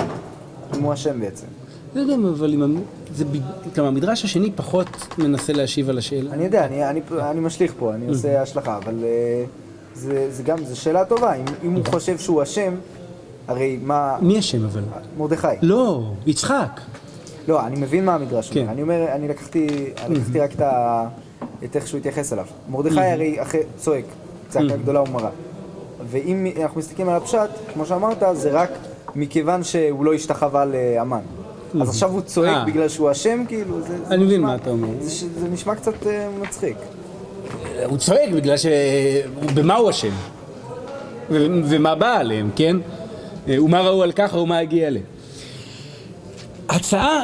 אם 0.77 0.83
הוא 0.83 0.93
אשם 0.93 1.19
בעצם. 1.19 1.47
לא 1.95 2.01
יודע, 2.01 2.15
אבל 2.37 2.53
אם... 2.53 2.77
זה 3.15 3.25
ב... 3.25 3.29
כלומר, 3.75 3.87
המדרש 3.87 4.25
השני 4.25 4.51
פחות 4.51 4.87
מנסה 5.17 5.53
להשיב 5.53 5.89
על 5.89 5.97
השאלה. 5.97 6.33
אני 6.33 6.43
יודע, 6.43 6.65
אני, 6.65 6.89
אני, 6.89 7.01
אני 7.19 7.39
משליך 7.39 7.73
פה, 7.79 7.93
אני 7.93 8.07
עושה 8.07 8.41
השלכה, 8.41 8.77
אבל 8.77 9.03
אה, 9.03 9.43
זה, 9.93 10.27
זה 10.31 10.43
גם, 10.43 10.65
זו 10.65 10.81
שאלה 10.81 11.05
טובה, 11.05 11.33
אם, 11.33 11.45
אם 11.63 11.73
הוא 11.73 11.85
חושב 11.85 12.17
שהוא 12.17 12.43
אשם, 12.43 12.73
הרי 13.47 13.79
מה... 13.83 14.17
מי 14.21 14.39
אשם 14.39 14.65
אבל? 14.65 14.81
מרדכי. 15.17 15.47
לא, 15.61 16.11
יצחק. 16.25 16.81
לא, 17.47 17.65
אני 17.65 17.79
מבין 17.79 18.05
מה 18.05 18.15
המדרש 18.15 18.51
כן. 18.51 18.59
אומר. 18.59 18.71
אני 18.71 18.81
אומר, 18.81 19.05
אני 19.11 19.27
לקחתי, 19.27 19.67
אני 20.05 20.15
לקחתי 20.15 20.39
רק 20.39 20.53
את 20.53 20.61
ה... 20.61 21.07
את 21.63 21.75
איך 21.75 21.87
שהוא 21.87 21.97
התייחס 21.97 22.33
אליו. 22.33 22.45
מרדכי 22.69 22.99
הרי 22.99 23.41
אחרי, 23.41 23.59
צועק, 23.77 24.05
צעקה 24.49 24.77
גדולה 24.77 25.01
ומרה. 25.01 25.29
ואם 26.03 26.47
אנחנו 26.61 26.79
מסתכלים 26.79 27.09
על 27.09 27.15
הפשט, 27.15 27.49
כמו 27.73 27.85
שאמרת, 27.85 28.23
זה 28.33 28.51
רק 28.51 28.69
מכיוון 29.15 29.63
שהוא 29.63 30.05
לא 30.05 30.13
השתחווה 30.13 30.65
לאמן. 30.65 31.19
אז 31.81 31.89
עכשיו 31.89 32.11
הוא 32.11 32.19
אה. 32.19 32.25
צועק 32.25 32.67
בגלל 32.67 32.89
שהוא 32.89 33.11
אשם, 33.11 33.43
כאילו, 33.47 33.81
זה... 33.81 33.97
אני 34.09 34.23
מבין 34.23 34.41
מה 34.41 34.55
אתה 34.55 34.69
אומר. 34.69 34.87
זה, 35.01 35.47
נשמע 35.51 35.75
קצת 35.75 36.07
אה, 36.07 36.27
מצחיק. 36.41 36.77
הוא 37.85 37.97
צועק 37.97 38.29
בגלל 38.29 38.57
ש... 38.57 38.65
במה 39.53 39.75
הוא 39.75 39.89
אשם? 39.89 40.11
ומה 41.29 41.95
בא 41.95 42.17
עליהם, 42.17 42.49
כן? 42.55 42.77
ומה 43.47 43.81
ראו 43.81 44.03
על 44.03 44.11
ככה 44.11 44.37
ומה 44.37 44.57
הגיע 44.57 44.87
אליהם. 44.87 45.05
הצעה 46.69 47.23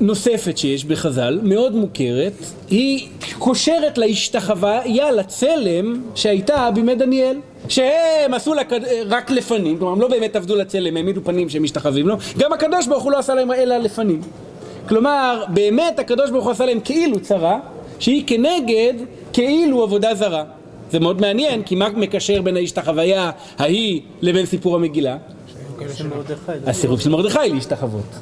נוספת 0.00 0.58
שיש 0.58 0.84
בחז"ל, 0.84 1.40
מאוד 1.42 1.74
מוכרת, 1.74 2.32
היא 2.70 3.08
קושרת 3.38 3.98
להשתחוויה 3.98 5.12
לצלם 5.12 6.02
שהייתה 6.14 6.70
בימי 6.74 6.94
דניאל. 6.94 7.36
שהם 7.68 8.34
עשו 8.34 8.54
לה 8.54 8.62
רק 9.06 9.30
לפנים, 9.30 9.78
כלומר 9.78 9.92
הם 9.92 10.00
לא 10.00 10.08
באמת 10.08 10.36
עבדו 10.36 10.56
לצלם, 10.56 10.96
העמידו 10.96 11.20
פנים 11.24 11.48
שהם 11.48 11.62
משתחווים 11.62 12.08
לו, 12.08 12.16
גם 12.38 12.52
הקדוש 12.52 12.86
ברוך 12.86 13.04
הוא 13.04 13.12
לא 13.12 13.18
עשה 13.18 13.34
להם 13.34 13.52
אלא 13.52 13.76
לפנים. 13.76 14.20
כלומר, 14.88 15.44
באמת 15.48 15.98
הקדוש 15.98 16.30
ברוך 16.30 16.44
הוא 16.44 16.52
עשה 16.52 16.66
להם 16.66 16.80
כאילו 16.80 17.20
צרה, 17.20 17.58
שהיא 17.98 18.24
כנגד 18.26 18.94
כאילו 19.32 19.82
עבודה 19.82 20.14
זרה. 20.14 20.44
זה 20.90 21.00
מאוד 21.00 21.20
מעניין, 21.20 21.62
כי 21.62 21.74
מה 21.74 21.88
מקשר 21.88 22.42
בין 22.42 22.56
ההשתחוויה 22.56 23.30
ההיא 23.58 24.00
לבין 24.20 24.46
סיפור 24.46 24.74
המגילה? 24.74 25.16
הסירוב 26.66 27.00
של 27.00 27.08
מרדכי 27.08 27.38
להשתחוות. 27.52 28.14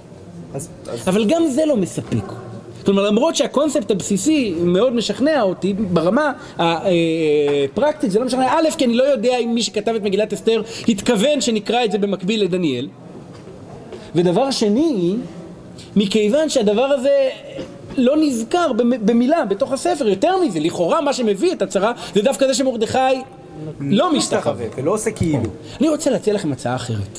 אבל 1.07 1.24
גם 1.24 1.46
זה 1.46 1.66
לא 1.66 1.76
מספק. 1.76 2.24
כלומר, 2.85 3.03
למרות 3.03 3.37
שהקונספט 3.37 3.90
הבסיסי 3.90 4.55
מאוד 4.59 4.92
משכנע 4.94 5.42
אותי, 5.42 5.73
ברמה 5.75 6.33
הפרקטית 6.59 8.11
זה 8.11 8.18
לא 8.18 8.27
משכנע, 8.27 8.47
א', 8.53 8.70
כי 8.79 8.85
אני 8.85 8.94
לא 8.94 9.05
יודע 9.05 9.38
אם 9.38 9.55
מי 9.55 9.62
שכתב 9.62 9.94
את 9.94 10.03
מגילת 10.03 10.33
אסתר 10.33 10.62
התכוון 10.88 11.40
שנקרא 11.40 11.85
את 11.85 11.92
זה 11.92 11.99
במקביל 11.99 12.42
לדניאל. 12.42 12.88
ודבר 14.14 14.51
שני, 14.51 15.14
מכיוון 15.97 16.49
שהדבר 16.49 16.85
הזה 16.85 17.29
לא 17.97 18.16
נזכר 18.16 18.73
במ- 18.73 19.07
במילה 19.07 19.44
בתוך 19.44 19.73
הספר, 19.73 20.09
יותר 20.09 20.37
מזה, 20.40 20.61
לכאורה 20.61 21.01
מה 21.01 21.12
שמביא 21.12 21.53
את 21.53 21.62
הצרה 21.62 21.92
זה 22.14 22.23
דווקא 22.23 22.47
זה 22.47 22.55
שמרדכי 22.55 22.99
לא 23.81 24.12
משתחווה. 24.12 24.66
ולא 24.77 24.92
עושה 24.94 25.11
כאילו. 25.11 25.38
אני 25.81 25.88
רוצה 25.88 26.11
להציע 26.11 26.35
לכם 26.35 26.53
הצעה 26.53 26.75
אחרת. 26.77 27.18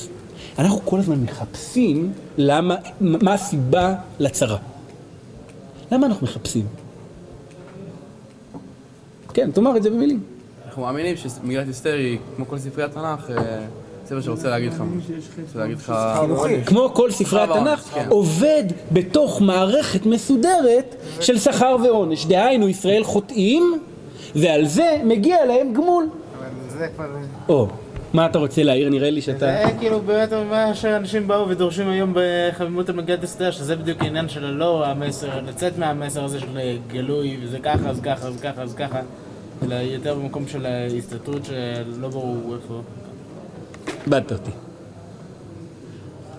אנחנו 0.58 0.80
כל 0.84 0.98
הזמן 0.98 1.16
מחפשים 1.22 2.12
למה, 2.38 2.76
מה 3.00 3.32
הסיבה 3.34 3.94
לצרה. 4.18 4.56
למה 5.92 6.06
אנחנו 6.06 6.26
מחפשים? 6.26 6.66
כן, 9.34 9.50
תאמר 9.50 9.76
את 9.76 9.82
זה 9.82 9.90
במילים. 9.90 10.20
אנחנו 10.66 10.82
מאמינים 10.82 11.16
שמגילת 11.16 11.68
אסתר 11.68 11.94
היא, 11.94 12.18
כמו 12.36 12.48
כל 12.48 12.58
ספרי 12.58 12.84
התנ"ך, 12.84 13.30
אה, 13.30 13.64
ספר 14.06 14.20
שרוצה 14.20 14.48
להגיד 14.50 14.72
לך, 14.72 14.82
רוצה 15.42 15.58
להגיד 15.58 15.76
לך... 15.78 15.92
כמו 16.66 16.90
כל 16.94 17.10
ספרי 17.10 17.40
התנ"ך, 17.42 17.80
כן. 17.80 18.06
עובד 18.08 18.64
בתוך 18.92 19.40
מערכת 19.40 20.06
מסודרת 20.06 20.94
של 21.20 21.38
שכר 21.38 21.76
ועונש. 21.84 22.26
דהיינו, 22.26 22.68
ישראל 22.68 23.04
חוטאים, 23.04 23.78
ועל 24.34 24.66
זה 24.66 25.00
מגיע 25.04 25.46
להם 25.46 25.72
גמול. 25.72 26.08
אבל 26.38 26.78
זה 26.78 26.88
כבר... 26.96 27.66
מה 28.16 28.26
אתה 28.26 28.38
רוצה 28.38 28.62
להעיר? 28.62 28.88
נראה 28.90 29.10
לי 29.10 29.20
שאתה... 29.22 29.38
זה 29.46 29.72
כאילו 29.78 30.00
באמת 30.00 30.32
מה 30.50 30.74
שאנשים 30.74 31.28
באו 31.28 31.48
ודורשים 31.48 31.88
היום 31.88 32.12
בחמימות 32.14 32.88
על 32.88 32.94
מגילת 32.96 33.24
אסתר, 33.24 33.50
שזה 33.50 33.76
בדיוק 33.76 34.02
העניין 34.02 34.28
של 34.28 34.44
הלא 34.44 34.86
המסר, 34.86 35.28
לצאת 35.48 35.78
מהמסר 35.78 36.24
הזה 36.24 36.40
של 36.40 36.58
גלוי, 36.88 37.36
וזה 37.42 37.58
ככה, 37.58 37.88
אז 37.88 38.00
ככה, 38.00 38.26
אז 38.28 38.40
ככה, 38.42 38.62
אז 38.62 38.74
ככה, 38.74 38.98
אלא 39.62 39.74
יותר 39.74 40.14
במקום 40.14 40.48
של 40.48 40.66
ההסתתרות 40.66 41.44
שלא 41.44 42.08
ברור 42.08 42.54
איפה. 42.62 42.80
איבדת 44.06 44.32
אותי. 44.32 44.50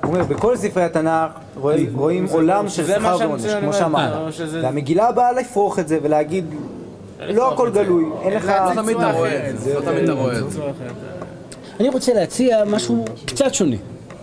הוא 0.04 0.14
אומר, 0.14 0.24
בכל 0.24 0.58
ספרי 0.58 0.84
התנ"ך 0.84 1.32
רואים, 1.56 1.96
רואים 1.96 2.26
עולם 2.32 2.70
של 2.70 2.88
שכר 2.88 3.18
ועונש, 3.20 3.46
כמו. 3.86 3.98
או 4.26 4.32
שזה- 4.32 4.64
והמגילה 4.64 5.12
באה 5.12 5.32
לפרוח 5.32 5.80
את 5.80 5.88
זה 5.88 6.00
ולהגיד, 6.04 6.46
לא 7.28 7.54
הכל 7.54 7.70
גלוי, 7.70 8.06
אין 8.22 8.34
לך... 8.34 8.46
לא 8.46 8.82
תמיד 8.82 8.98
אתה 8.98 9.12
רואה 9.12 9.50
את 9.50 9.60
זה, 9.60 10.62
אני 11.80 11.90
רוצה 11.90 12.14
להציע 12.14 12.64
משהו 12.66 13.06
קצת 13.26 13.54
שונה, 13.54 13.76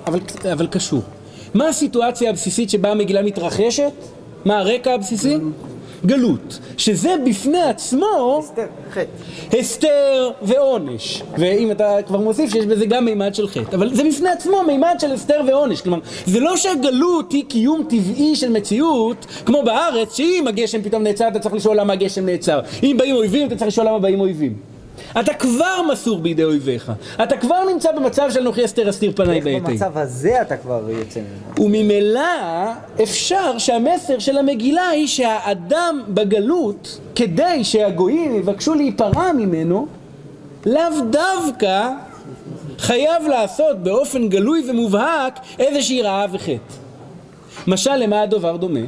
אבל, 0.06 0.20
אבל 0.52 0.66
קשור. 0.66 1.02
מה 1.54 1.68
הסיטואציה 1.68 2.30
הבסיסית 2.30 2.70
שבה 2.70 2.90
המגילה 2.90 3.22
מתרחשת? 3.22 3.92
מה 4.44 4.58
הרקע 4.58 4.94
הבסיסי? 4.94 5.36
גלות. 6.06 6.58
שזה 6.76 7.14
בפני 7.26 7.62
עצמו 7.62 8.42
חטא. 8.90 9.56
הסתר 9.58 10.30
ועונש. 10.42 11.22
ואם 11.38 11.70
אתה 11.70 11.96
כבר 12.06 12.20
מוסיף 12.20 12.52
שיש 12.52 12.66
בזה 12.66 12.86
גם 12.86 13.04
מימד 13.04 13.34
של 13.34 13.48
חטא. 13.48 13.76
אבל 13.76 13.94
זה 13.94 14.04
בפני 14.04 14.28
עצמו 14.28 14.62
מימד 14.66 14.96
של 15.00 15.12
הסתר 15.12 15.40
ועונש. 15.46 15.80
כלומר, 15.80 15.98
זה 16.26 16.40
לא 16.40 16.56
שהגלות 16.56 17.32
היא 17.32 17.44
קיום 17.48 17.86
טבעי 17.88 18.36
של 18.36 18.50
מציאות, 18.50 19.26
כמו 19.46 19.62
בארץ, 19.62 20.16
שאם 20.16 20.44
הגשם 20.48 20.82
פתאום 20.82 21.02
נעצר, 21.02 21.28
אתה 21.28 21.38
צריך 21.38 21.54
לשאול 21.54 21.76
למה 21.80 21.92
הגשם 21.92 22.26
נעצר. 22.26 22.60
אם 22.82 22.96
באים 22.98 23.14
אויבים, 23.14 23.46
אתה 23.46 23.56
צריך 23.56 23.68
לשאול 23.68 23.86
למה 23.86 23.98
באים 23.98 24.20
אויבים. 24.20 24.73
אתה 25.20 25.34
כבר 25.34 25.80
מסור 25.92 26.18
בידי 26.18 26.44
אויביך. 26.44 26.92
אתה 27.22 27.36
כבר 27.36 27.64
נמצא 27.72 27.92
במצב 27.92 28.30
של 28.30 28.40
אנוכי 28.40 28.64
אסתר 28.64 28.90
אסתיר 28.90 29.12
פניי 29.16 29.36
איך 29.36 29.44
בעת 29.44 29.54
ההיא. 29.54 29.62
במצב 29.64 29.98
הזה 29.98 30.42
אתה 30.42 30.56
כבר 30.56 30.90
יוצא 30.90 31.20
ממנו? 31.20 31.64
וממילא 31.66 32.20
אפשר 33.02 33.58
שהמסר 33.58 34.18
של 34.18 34.38
המגילה 34.38 34.88
היא 34.88 35.06
שהאדם 35.06 36.02
בגלות, 36.08 37.00
כדי 37.14 37.64
שהגויים 37.64 38.36
יבקשו 38.36 38.74
להיפרע 38.74 39.32
ממנו, 39.32 39.86
לאו 40.66 41.00
דווקא 41.10 41.90
חייב 42.78 43.26
לעשות 43.28 43.78
באופן 43.78 44.28
גלוי 44.28 44.70
ומובהק 44.70 45.40
איזושהי 45.58 46.02
רעה 46.02 46.26
וחטא. 46.32 46.74
משל 47.66 47.96
למה 47.96 48.22
הדבר 48.22 48.56
דומה? 48.56 48.80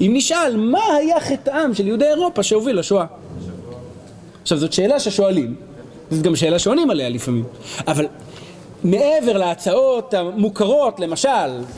אם 0.00 0.10
נשאל 0.14 0.56
מה 0.56 0.80
היה 0.98 1.20
חטאם 1.20 1.74
של 1.74 1.86
יהודי 1.86 2.04
אירופה 2.04 2.42
שהוביל 2.42 2.78
לשואה. 2.78 3.04
עכשיו 4.42 4.58
זאת 4.58 4.72
שאלה 4.72 5.00
ששואלים, 5.00 5.54
זאת 6.10 6.22
גם 6.22 6.36
שאלה 6.36 6.58
שעונים 6.58 6.90
עליה 6.90 7.08
לפעמים, 7.08 7.44
אבל 7.86 8.06
מעבר 8.84 9.38
להצעות 9.38 10.14
המוכרות, 10.14 11.00
למשל, 11.00 11.28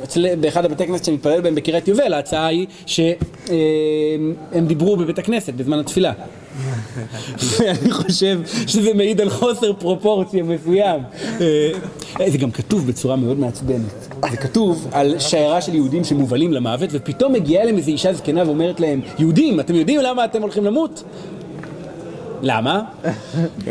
אצל, 0.05 0.37
באחד 0.37 0.65
הבתי 0.65 0.87
כנסת 0.87 1.05
שאני 1.05 1.17
מתפלל 1.17 1.41
בהם 1.41 1.55
בקריית 1.55 1.89
יובל, 1.89 2.13
ההצעה 2.13 2.47
היא 2.47 2.67
שהם 2.87 4.67
דיברו 4.67 4.97
בבית 4.97 5.19
הכנסת 5.19 5.55
בזמן 5.55 5.79
התפילה. 5.79 6.13
ואני 7.59 7.91
חושב 7.91 8.41
שזה 8.67 8.95
מעיד 8.95 9.21
על 9.21 9.31
חוסר 9.31 9.73
פרופורציה 9.73 10.43
מסוים. 10.43 11.01
אה, 11.41 12.31
זה 12.31 12.39
גם 12.39 12.51
כתוב 12.51 12.87
בצורה 12.87 13.17
מאוד 13.17 13.39
מעצבנת. 13.39 14.09
זה 14.31 14.37
כתוב 14.37 14.89
על 14.93 15.19
שיירה 15.19 15.61
של 15.61 15.75
יהודים 15.75 16.05
שמובלים 16.05 16.53
למוות, 16.53 16.91
ופתאום 16.93 17.33
מגיעה 17.33 17.63
אליהם 17.63 17.77
איזו 17.77 17.91
אישה 17.91 18.13
זקנה 18.13 18.43
ואומרת 18.47 18.81
להם, 18.81 19.01
יהודים, 19.19 19.61
אתם 19.61 19.75
יודעים 19.75 20.01
למה 20.01 20.25
אתם 20.25 20.43
הולכים 20.43 20.65
למות? 20.65 21.03
למה? 22.45 22.81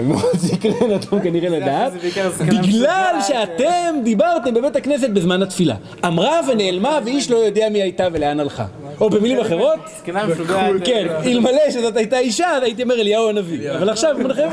מאוד 0.04 0.36
סקרן 0.38 0.92
אותם 0.92 1.20
כנראה 1.20 1.50
לדעת. 1.50 1.94
זקנה 2.02 2.62
בגלל. 2.62 3.16
שאתם 3.28 3.96
דיברתם 4.04 4.54
בבית 4.54 4.76
הכנסת 4.76 5.10
בזמן 5.10 5.42
התפילה. 5.44 5.76
אמרה 6.06 6.40
ונעלמה 6.48 7.00
ואיש 7.06 7.32
לא 7.32 7.38
יודע 7.38 7.70
מי 7.70 7.82
הייתה 7.82 8.08
ולאן 8.14 8.40
הלכה. 8.40 8.66
או 9.02 9.10
במילים 9.10 9.40
אחרות, 9.40 9.80
זקנה 9.98 10.26
משוגעת. 10.26 10.72
כן, 10.86 11.08
אלמלא 11.26 11.72
שזאת 11.72 11.98
הייתה 11.98 12.20
אישה, 12.20 12.50
אז 12.50 12.64
הייתי 12.64 12.84
אומר 12.84 13.02
אליהו 13.02 13.30
הנביא. 13.30 13.72
אבל 13.72 13.90
עכשיו, 13.90 14.16
מנחם... 14.20 14.50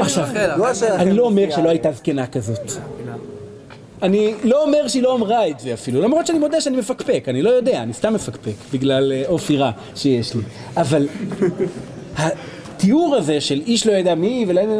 עכשיו, 0.00 0.26
לא 0.56 0.66
אני 0.94 1.12
לא 1.12 1.22
אומר. 1.22 1.50
שלא 1.50 1.68
הייתה 1.68 1.92
זקנה 1.92 2.26
כזאת. 2.26 2.72
אני 4.02 4.34
לא 4.44 4.62
אומר 4.62 4.88
שהיא 4.88 5.02
לא 5.02 5.14
אמרה 5.14 5.48
את 5.48 5.60
זה 5.60 5.74
אפילו, 5.74 6.00
למרות 6.00 6.26
שאני 6.26 6.38
מודה 6.38 6.60
שאני 6.60 6.76
מפקפק, 6.76 7.24
אני 7.28 7.42
לא 7.42 7.50
יודע, 7.50 7.82
אני 7.82 7.92
סתם 7.92 8.14
מפקפק, 8.14 8.52
בגלל 8.72 9.12
אה, 9.12 9.22
אופי 9.28 9.56
רע 9.56 9.70
שיש 9.94 10.34
לי. 10.34 10.40
אבל 10.76 11.06
התיאור 12.82 13.14
הזה 13.16 13.40
של 13.40 13.60
איש 13.66 13.86
לא 13.86 13.92
ידע 13.92 14.14
מי 14.14 14.44
ולא 14.48 14.60
ידע... 14.60 14.72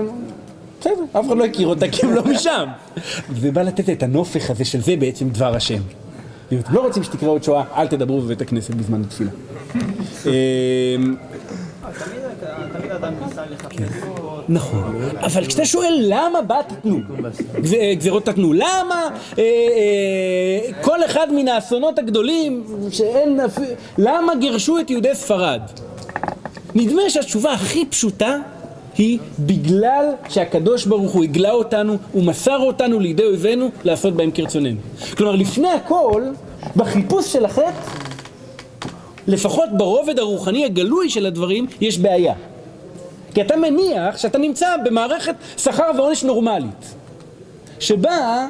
בסדר, 0.81 0.93
אף 1.13 1.27
אחד 1.27 1.37
לא 1.37 1.45
הכיר 1.45 1.67
אותה 1.67 1.89
כי 1.89 2.07
הם 2.07 2.15
לא 2.15 2.23
משם. 2.25 2.65
זה 3.41 3.51
בא 3.53 3.63
לתת 3.63 3.91
את 3.91 4.03
הנופך 4.03 4.51
הזה 4.51 4.65
של 4.65 4.81
זה 4.81 4.97
בעצם 4.97 5.29
דבר 5.29 5.57
השם. 5.57 5.79
אם 6.53 6.59
אתם 6.59 6.75
לא 6.75 6.81
רוצים 6.81 7.03
שתקרה 7.03 7.29
עוד 7.29 7.43
שואה, 7.43 7.63
אל 7.77 7.87
תדברו 7.87 8.21
בבית 8.21 8.41
הכנסת 8.41 8.75
בזמן 8.75 9.03
התפילה. 9.03 9.31
אמ. 10.27 11.15
נכון, 14.49 14.95
אבל 15.21 15.47
כשאתה 15.47 15.65
שואל 15.65 16.05
למה 16.09 16.43
בה 16.43 16.57
תתנו, 16.69 16.99
גז- 17.63 17.75
אה, 17.75 17.95
גזירות 17.95 18.25
תתנו, 18.27 18.53
למה 18.53 19.09
אה, 19.39 19.43
אה, 19.43 20.73
כל 20.83 21.05
אחד 21.05 21.27
מן 21.35 21.49
האסונות 21.49 21.99
הגדולים, 21.99 22.65
שאין, 22.91 23.41
למה 23.99 24.33
גירשו 24.41 24.79
את 24.79 24.91
יהודי 24.91 25.15
ספרד? 25.15 25.61
נדמה 26.75 27.03
שהתשובה 27.11 27.53
הכי 27.53 27.87
פשוטה 27.87 28.37
היא 28.99 29.19
בגלל 29.39 30.11
שהקדוש 30.29 30.87
ברוך 30.87 31.13
הוא 31.13 31.25
הגלה 31.25 31.51
אותנו 31.51 31.97
ומסר 32.15 32.59
אותנו 32.59 33.01
לידי 33.01 33.25
אויבינו 33.25 33.69
לעשות 33.85 34.15
בהם 34.15 34.31
כרצוננו. 34.31 34.81
כלומר, 35.17 35.37
לפני 35.37 35.71
הכל, 35.71 36.23
בחיפוש 36.77 37.33
של 37.33 37.45
החטא, 37.45 37.71
לפחות 39.27 39.69
ברובד 39.77 40.19
הרוחני 40.19 40.65
הגלוי 40.65 41.11
של 41.11 41.27
הדברים, 41.27 41.67
יש 41.81 41.99
בעיה. 41.99 42.35
כי 43.35 43.41
אתה 43.41 43.57
מניח 43.57 44.19
שאתה 44.19 44.39
נמצא 44.39 44.77
במערכת 44.85 45.35
שכר 45.57 45.91
ועונש 45.97 46.25
נורמלית, 46.25 46.95
שבה 47.79 48.47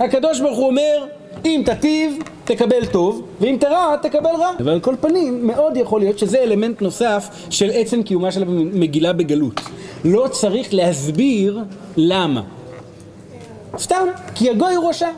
הקדוש 0.00 0.40
ברוך 0.40 0.58
הוא 0.58 0.66
אומר, 0.66 1.06
אם 1.44 1.62
תטיב, 1.66 2.18
תקבל 2.44 2.86
טוב, 2.86 3.26
ואם 3.40 3.56
תרע, 3.60 3.96
תקבל 4.02 4.30
רע. 4.38 4.50
אבל 4.60 4.72
על 4.72 4.80
כל 4.80 4.94
פנים, 5.00 5.46
מאוד 5.46 5.76
יכול 5.76 6.00
להיות 6.00 6.18
שזה 6.18 6.38
אלמנט 6.42 6.82
נוסף 6.82 7.28
של 7.50 7.70
עצם 7.74 8.02
קיומה 8.02 8.32
של 8.32 8.42
המגילה 8.42 9.12
בגלות. 9.12 9.60
לא 10.04 10.28
צריך 10.30 10.74
להסביר 10.74 11.58
למה. 11.96 12.42
סתם, 13.78 14.06
כי 14.34 14.50
הגוי 14.50 14.74
הוא 14.74 14.88
רשע. 14.88 15.08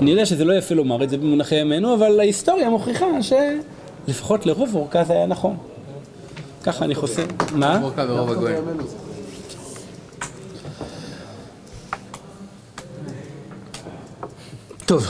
אני 0.00 0.10
יודע 0.10 0.26
שזה 0.26 0.44
לא 0.44 0.52
יפה 0.52 0.74
לומר 0.74 1.02
את 1.04 1.10
זה 1.10 1.18
במונחי 1.18 1.54
ימינו, 1.54 1.94
אבל 1.94 2.20
ההיסטוריה 2.20 2.70
מוכיחה 2.70 3.06
שלפחות 3.22 4.46
לרוב 4.46 4.74
אורכה 4.74 5.04
זה 5.04 5.12
היה 5.12 5.26
נכון. 5.26 5.56
ככה 6.64 6.84
אני 6.84 6.94
חושב. 6.94 7.26
מה? 7.54 7.78
מורכב 7.78 8.06
ברוב 8.06 8.30
הגויים. 8.30 8.58
טוב, 14.88 15.06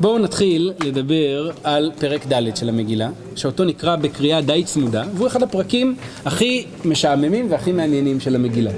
בואו 0.00 0.18
נתחיל 0.18 0.72
לדבר 0.84 1.50
על 1.64 1.92
פרק 1.98 2.26
ד' 2.32 2.56
של 2.56 2.68
המגילה, 2.68 3.10
שאותו 3.36 3.64
נקרא 3.64 3.96
בקריאה 3.96 4.40
די 4.40 4.64
צמודה, 4.64 5.04
והוא 5.14 5.26
אחד 5.26 5.42
הפרקים 5.42 5.96
הכי 6.24 6.64
משעממים 6.84 7.46
והכי 7.50 7.72
מעניינים 7.72 8.20
של 8.20 8.34
המגילה. 8.34 8.70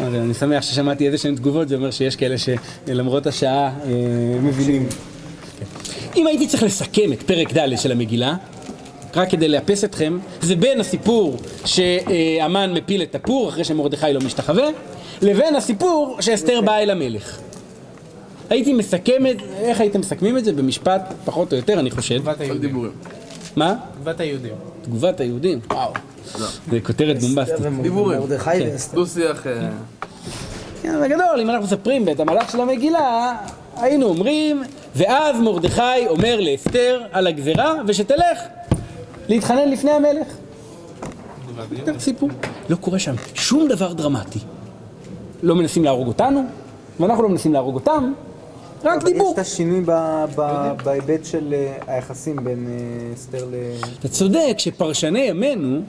אני 0.00 0.34
שמח 0.34 0.62
ששמעתי 0.62 1.06
איזה 1.06 1.18
שהן 1.18 1.34
תגובות, 1.34 1.68
זה 1.68 1.74
אומר 1.74 1.90
שיש 1.90 2.16
כאלה 2.16 2.36
שלמרות 2.38 3.26
השעה 3.26 3.66
אה, 3.66 3.90
מבינים. 4.42 4.88
אם 6.16 6.26
הייתי 6.26 6.46
צריך 6.46 6.62
לסכם 6.62 7.12
את 7.12 7.22
פרק 7.22 7.52
ד' 7.56 7.76
של 7.76 7.92
המגילה, 7.92 8.36
רק 9.16 9.30
כדי 9.30 9.48
לאפס 9.48 9.84
אתכם, 9.84 10.18
זה 10.40 10.56
בין 10.56 10.80
הסיפור 10.80 11.36
שהמן 11.64 12.72
מפיל 12.74 13.02
את 13.02 13.14
הפור 13.14 13.48
אחרי 13.48 13.64
שמרדכי 13.64 14.12
לא 14.12 14.20
משתחווה, 14.20 14.68
לבין 15.22 15.56
הסיפור 15.56 16.18
שאסתר 16.20 16.60
באה 16.60 16.82
אל 16.82 16.90
המלך. 16.90 17.45
הייתי 18.50 18.72
מסכם 18.72 19.26
את, 19.30 19.36
איך 19.58 19.80
הייתם 19.80 20.00
מסכמים 20.00 20.38
את 20.38 20.44
זה? 20.44 20.52
במשפט, 20.52 21.12
פחות 21.24 21.52
או 21.52 21.56
יותר, 21.56 21.80
אני 21.80 21.90
חושב. 21.90 22.18
תגובת 22.18 22.40
היהודים. 22.40 22.90
מה? 23.56 23.74
תגובת 23.94 24.20
היהודים. 24.20 24.54
תגובת 24.82 25.20
היהודים? 25.20 25.60
וואו. 25.70 25.92
זה 26.70 26.80
כותרת 26.82 27.20
בומבסטית. 27.20 27.66
דיבורים. 27.82 28.20
כן. 28.44 28.68
ואסתר. 28.72 28.96
דו 28.96 29.06
שיח... 29.06 29.46
אה, 29.46 29.70
כן, 30.82 31.00
בגדול, 31.04 31.40
אם 31.40 31.50
אנחנו 31.50 31.64
מספרים 31.64 32.08
את 32.08 32.20
המהלך 32.20 32.50
של 32.50 32.60
המגילה, 32.60 33.36
היינו 33.76 34.06
אומרים, 34.06 34.62
ואז 34.96 35.40
מרדכי 35.40 36.06
אומר 36.08 36.40
לאסתר 36.40 37.02
על 37.12 37.26
הגזרה, 37.26 37.74
ושתלך 37.86 38.38
להתחנן 39.28 39.68
לפני 39.70 39.90
המלך. 39.90 40.26
סיפור. 41.98 42.28
לא 42.68 42.76
קורה 42.76 42.98
שם 42.98 43.14
שום 43.34 43.68
דבר 43.68 43.92
דרמטי. 43.92 44.38
לא 45.42 45.54
מנסים 45.54 45.84
להרוג 45.84 46.08
אותנו, 46.08 46.44
ואנחנו 47.00 47.22
לא 47.22 47.28
מנסים 47.28 47.52
להרוג 47.52 47.74
אותם, 47.74 48.12
רק 48.84 49.02
אבל 49.02 49.08
יש 49.08 49.12
דיבור. 49.12 49.32
את 49.34 49.38
השינוי 49.38 49.80
בהיבט 50.84 51.24
של 51.24 51.54
אה, 51.54 51.76
היחסים 51.86 52.36
בין 52.44 52.66
אה, 52.70 53.14
אסתר 53.14 53.44
ל... 53.44 53.54
אתה 54.00 54.08
צודק 54.08 54.54
שפרשני 54.58 55.20
ימינו, 55.20 55.80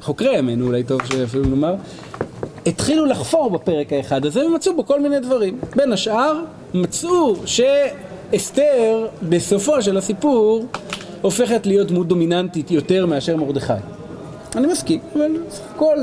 חוקרי 0.00 0.38
ימינו 0.38 0.66
אולי 0.66 0.82
טוב 0.82 1.00
שאפילו 1.04 1.44
נאמר, 1.44 1.74
התחילו 2.66 3.06
לחפור 3.06 3.50
בפרק 3.50 3.92
האחד 3.92 4.26
הזה 4.26 4.46
ומצאו 4.46 4.76
בו 4.76 4.86
כל 4.86 5.00
מיני 5.00 5.20
דברים. 5.20 5.58
בין 5.76 5.92
השאר, 5.92 6.42
מצאו 6.74 7.36
שאסתר, 7.46 9.06
בסופו 9.22 9.82
של 9.82 9.96
הסיפור, 9.96 10.66
הופכת 11.22 11.66
להיות 11.66 11.88
דמות 11.88 12.08
דומיננטית 12.08 12.70
יותר 12.70 13.06
מאשר 13.06 13.36
מרדכי. 13.36 13.72
אני 14.56 14.66
מסכים, 14.66 15.00
אבל 15.14 15.30
סך 15.50 15.60
הכל 15.74 15.96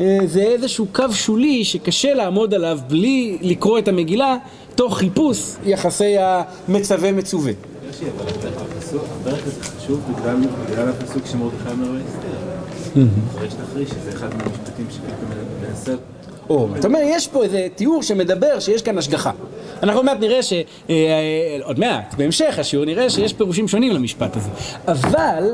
אה, 0.00 0.18
זה 0.26 0.42
איזשהו 0.42 0.86
קו 0.92 1.04
שולי 1.12 1.64
שקשה 1.64 2.14
לעמוד 2.14 2.54
עליו 2.54 2.78
בלי 2.88 3.38
לקרוא 3.40 3.78
את 3.78 3.88
המגילה 3.88 4.36
תוך 4.78 4.98
חיפוש 4.98 5.54
יחסי 5.64 6.14
המצווה 6.18 7.12
מצווה. 7.12 7.52
יוסי, 7.86 8.04
אבל 8.16 8.28
הפרק 8.28 9.40
הזה 9.46 9.62
חשוב 9.62 10.00
בגלל 10.70 10.88
הפסוק 10.88 11.26
שמרדכי 11.26 11.70
אומר 11.70 11.88
לאסתר. 11.90 13.46
יש 13.46 13.54
תחריש 13.54 13.88
שזה 13.90 14.10
אחד 14.10 14.28
מהמשפטים 14.36 14.86
שפתאום 14.90 15.30
מנסה... 15.68 15.92
או, 16.50 16.68
אתה 16.78 16.86
אומר, 16.86 16.98
יש 17.02 17.28
פה 17.28 17.44
איזה 17.44 17.66
תיאור 17.74 18.02
שמדבר 18.02 18.60
שיש 18.60 18.82
כאן 18.82 18.98
השגחה. 18.98 19.30
אנחנו 19.82 19.98
עוד 19.98 20.06
מעט 20.06 20.20
נראה 20.20 20.42
ש... 20.42 20.52
אה, 20.52 20.64
אה, 20.90 21.58
עוד 21.62 21.78
מעט, 21.78 22.14
בהמשך 22.18 22.58
השיעור 22.58 22.84
נראה 22.84 23.10
שיש 23.10 23.32
פירושים 23.32 23.68
שונים 23.68 23.92
למשפט 23.92 24.36
הזה. 24.36 24.50
אבל, 24.88 25.44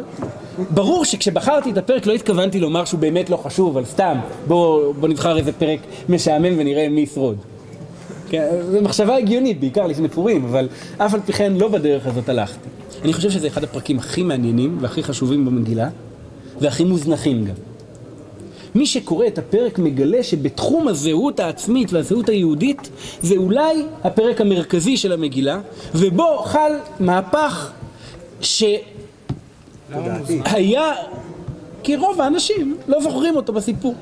ברור 0.71 1.05
שכשבחרתי 1.05 1.71
את 1.71 1.79
הפרק 1.79 2.07
לא 2.07 2.13
התכוונתי 2.13 2.61
לומר 2.61 2.85
שהוא 2.85 3.01
באמת 3.01 3.31
לא 3.31 3.37
חשוב, 3.37 3.77
אבל 3.77 3.87
סתם, 3.87 4.19
בוא, 4.47 4.95
בוא 4.95 5.09
נבחר 5.09 5.39
איזה 5.39 5.53
פרק 5.53 5.81
משעמם 6.09 6.55
ונראה 6.59 6.89
מי 6.89 7.01
ישרוד. 7.01 7.37
כן, 8.29 8.49
זו 8.71 8.83
מחשבה 8.83 9.17
הגיונית, 9.17 9.61
בעיקר 9.61 9.87
לפני 9.87 10.09
פורים, 10.09 10.45
אבל 10.45 10.69
אף 10.99 11.15
על 11.15 11.21
פי 11.21 11.33
כן 11.33 11.53
לא 11.53 11.69
בדרך 11.69 12.07
הזאת 12.07 12.29
הלכתי. 12.29 12.69
אני 13.05 13.13
חושב 13.13 13.31
שזה 13.31 13.47
אחד 13.47 13.65
הפרקים 13.65 13.99
הכי 13.99 14.23
מעניינים 14.23 14.79
והכי 14.81 15.03
חשובים 15.03 15.45
במגילה, 15.45 15.89
והכי 16.61 16.85
מוזנחים 16.85 17.45
גם. 17.45 17.55
מי 18.75 18.87
שקורא 18.87 19.27
את 19.27 19.39
הפרק 19.39 19.79
מגלה 19.79 20.23
שבתחום 20.23 20.89
הזהות 20.89 21.41
העצמית 21.41 21.93
והזהות 21.93 22.29
היהודית 22.29 22.91
זה 23.23 23.37
אולי 23.37 23.85
הפרק 24.05 24.41
המרכזי 24.41 24.97
של 24.97 25.13
המגילה, 25.13 25.61
ובו 25.95 26.39
חל 26.45 26.73
מהפך 27.01 27.73
שהיה, 28.41 28.83
כי 31.83 31.97
רוב 31.97 32.21
האנשים 32.21 32.77
לא 32.89 33.01
זוכרים 33.01 33.37
אותו 33.37 33.53
בסיפור. 33.53 33.95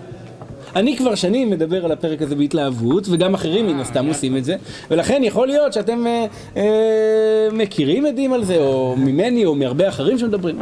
אני 0.76 0.96
כבר 0.96 1.14
שנים 1.14 1.50
מדבר 1.50 1.84
על 1.84 1.92
הפרק 1.92 2.22
הזה 2.22 2.34
בהתלהבות, 2.34 3.06
וגם 3.10 3.34
אחרים 3.34 3.66
מן 3.66 3.80
הסתם 3.80 4.06
עושים 4.06 4.36
את 4.36 4.44
זה, 4.44 4.56
ולכן 4.90 5.20
יכול 5.24 5.46
להיות 5.46 5.72
שאתם 5.72 6.06
אה, 6.06 6.26
אה, 6.56 7.48
מכירים 7.52 8.06
עדים 8.06 8.32
על 8.32 8.44
זה, 8.44 8.56
או 8.56 8.94
ממני, 8.96 9.44
או 9.44 9.54
מהרבה 9.54 9.88
אחרים 9.88 10.18
שמדברים, 10.18 10.58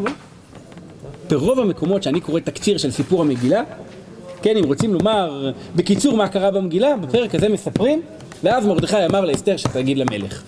ברוב 1.31 1.61
המקומות 1.61 2.03
שאני 2.03 2.21
קורא 2.21 2.41
תקציר 2.41 2.79
של 2.79 2.91
סיפור 2.91 3.21
המגילה, 3.23 3.63
כן, 4.43 4.57
אם 4.57 4.65
רוצים 4.65 4.95
לומר 4.95 5.53
בקיצור 5.77 6.17
מה 6.17 6.29
קרה 6.29 6.51
במגילה, 6.51 6.97
בפרק 6.97 7.35
הזה 7.35 7.49
מספרים, 7.49 8.03
ואז 8.45 8.67
מרדכי 8.67 9.05
אמר 9.11 9.25
לאסתר 9.25 9.57
שתגיד 9.57 9.99
למלך. 9.99 10.43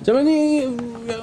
עכשיו 0.00 0.18
אני, 0.18 0.66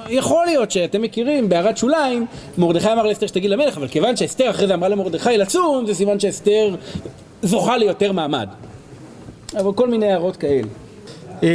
יכול 0.08 0.46
להיות 0.46 0.70
שאתם 0.70 1.02
מכירים 1.02 1.48
בהערת 1.48 1.76
שוליים, 1.76 2.26
מרדכי 2.58 2.92
אמר 2.92 3.06
לאסתר 3.06 3.26
שתגיד 3.26 3.50
למלך, 3.50 3.76
אבל 3.76 3.88
כיוון 3.88 4.16
שאסתר 4.16 4.50
אחרי 4.50 4.66
זה 4.66 4.74
אמרה 4.74 4.88
למרדכי 4.88 5.38
לצום, 5.38 5.86
זה 5.86 5.94
סימן 5.94 6.20
שאסתר 6.20 6.74
זוכה 7.42 7.76
ליותר 7.76 8.12
מעמד. 8.12 8.48
אבל 9.56 9.72
כל 9.72 9.88
מיני 9.88 10.12
הערות 10.12 10.36
כאלה. 10.36 10.68
אמ, 11.42 11.48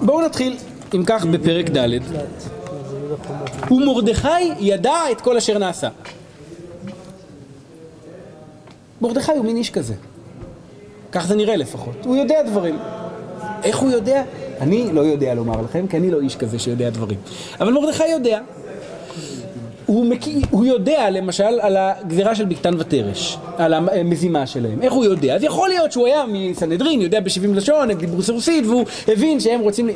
בואו 0.00 0.26
נתחיל, 0.26 0.56
אם 0.94 1.02
כך, 1.06 1.26
בפרק 1.26 1.70
ד'. 1.70 1.98
ומרדכי 3.70 4.28
ידע 4.58 5.00
את 5.12 5.20
כל 5.20 5.36
אשר 5.36 5.58
נעשה. 5.58 5.88
מרדכי 9.00 9.32
הוא 9.32 9.44
מין 9.44 9.56
איש 9.56 9.70
כזה. 9.70 9.94
כך 11.12 11.26
זה 11.26 11.36
נראה 11.36 11.56
לפחות. 11.56 11.94
הוא 12.04 12.16
יודע 12.16 12.42
דברים. 12.42 12.78
איך 13.62 13.78
הוא 13.78 13.90
יודע? 13.90 14.22
אני 14.60 14.92
לא 14.92 15.00
יודע 15.00 15.34
לומר 15.34 15.60
לכם, 15.60 15.86
כי 15.86 15.96
אני 15.96 16.10
לא 16.10 16.20
איש 16.20 16.36
כזה 16.36 16.58
שיודע 16.58 16.90
דברים. 16.90 17.18
אבל 17.60 17.72
מרדכי 17.72 18.08
יודע. 18.08 18.40
הוא, 19.86 20.06
מק... 20.06 20.20
הוא 20.50 20.66
יודע 20.66 21.10
למשל 21.10 21.60
על 21.60 21.76
הגזירה 21.76 22.34
של 22.34 22.44
בקתן 22.44 22.74
ותרש, 22.78 23.38
על 23.56 23.74
המזימה 23.74 24.46
שלהם. 24.46 24.82
איך 24.82 24.92
הוא 24.92 25.04
יודע? 25.04 25.34
אז 25.34 25.42
יכול 25.42 25.68
להיות 25.68 25.92
שהוא 25.92 26.06
היה 26.06 26.24
מסנהדרין, 26.28 27.00
יודע 27.00 27.20
בשבעים 27.20 27.54
לשון, 27.54 27.90
הם 27.90 27.98
דיברו 27.98 28.22
סרוסית, 28.22 28.66
והוא 28.66 28.84
הבין 29.08 29.40
שהם 29.40 29.60
רוצים... 29.60 29.90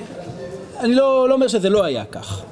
אני 0.81 0.95
לא, 0.95 1.29
לא 1.29 1.35
אומר 1.35 1.49
שזה 1.49 1.69
לא 1.69 1.85
היה 1.85 2.05
כך. 2.05 2.43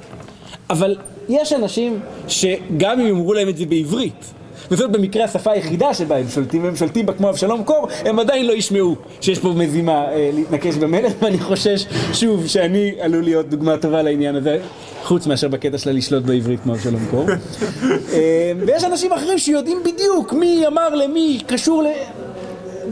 אבל 0.69 0.95
יש 1.29 1.53
אנשים 1.53 1.99
שגם 2.27 2.99
אם 2.99 3.07
יאמרו 3.07 3.33
להם 3.33 3.49
את 3.49 3.57
זה 3.57 3.65
בעברית, 3.65 4.33
וזאת 4.71 4.91
במקרה 4.91 5.23
השפה 5.23 5.51
היחידה 5.51 5.93
שבה 5.93 6.17
הם 6.17 6.29
שולטים, 6.29 6.63
והם 6.63 6.75
שולטים 6.75 7.05
בה 7.05 7.13
כמו 7.13 7.29
אבשלום 7.29 7.63
קור, 7.63 7.87
הם 8.05 8.19
עדיין 8.19 8.45
לא 8.47 8.53
ישמעו 8.53 8.95
שיש 9.21 9.39
פה 9.39 9.53
מזימה 9.55 10.05
אה, 10.11 10.29
להתנקש 10.33 10.75
במלך, 10.75 11.13
ואני 11.21 11.39
חושש 11.39 11.85
שוב 12.13 12.47
שאני 12.47 12.91
עלול 12.99 13.23
להיות 13.23 13.49
דוגמה 13.49 13.77
טובה 13.77 14.01
לעניין 14.01 14.35
הזה, 14.35 14.59
חוץ 15.03 15.27
מאשר 15.27 15.47
בקטע 15.47 15.77
שלה 15.77 15.91
לשלוט 15.91 16.23
בעברית 16.23 16.59
כמו 16.63 16.73
אבשלום 16.73 17.05
קור. 17.11 17.25
אה, 18.13 18.51
ויש 18.65 18.83
אנשים 18.83 19.13
אחרים 19.13 19.37
שיודעים 19.37 19.77
בדיוק 19.85 20.33
מי 20.33 20.67
אמר 20.67 20.95
למי, 20.95 21.39
קשור 21.47 21.83
ל... 21.83 21.87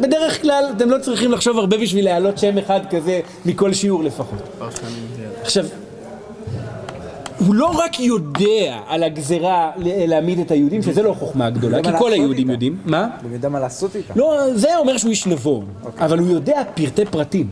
בדרך 0.02 0.42
כלל 0.42 0.64
אתם 0.78 0.90
לא 0.90 0.98
צריכים 0.98 1.32
לחשוב 1.32 1.58
הרבה 1.58 1.78
בשביל 1.78 2.06
להעלות 2.06 2.38
שם 2.38 2.58
אחד 2.58 2.80
כזה 2.90 3.20
מכל 3.46 3.74
שיעור 3.74 4.04
לפחות. 4.04 4.40
עכשיו, 5.42 5.66
הוא 7.40 7.56
לא 7.56 7.66
רק 7.66 8.00
יודע 8.00 8.80
על 8.88 9.04
הגזרה 9.04 9.72
להעמיד 9.78 10.40
את 10.40 10.52
היהודים, 10.52 10.82
שזה 10.84 11.04
לא 11.04 11.14
חוכמה 11.14 11.50
גדולה, 11.50 11.84
כי 11.84 11.90
כל 12.00 12.14
היהודים. 12.14 12.50
יודעים. 12.50 12.78
מה? 12.86 13.08
הוא 13.24 13.32
יודע 13.34 13.50
מה 13.50 13.60
לעשות 13.60 13.96
איתם. 13.96 14.14
לא, 14.16 14.42
זה 14.56 14.78
אומר 14.78 14.98
שהוא 14.98 15.10
איש 15.10 15.28
נבון, 15.28 15.66
אבל 16.00 16.20
הוא 16.20 16.28
יודע 16.28 16.62
פרטי 16.76 17.06
פרטים. 17.06 17.48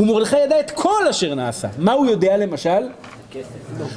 ומרדכי 0.00 0.36
ידע 0.38 0.60
את 0.60 0.70
כל 0.70 1.08
אשר 1.10 1.34
נעשה. 1.34 1.68
מה 1.78 1.92
הוא 1.92 2.06
יודע 2.06 2.36
למשל? 2.36 2.82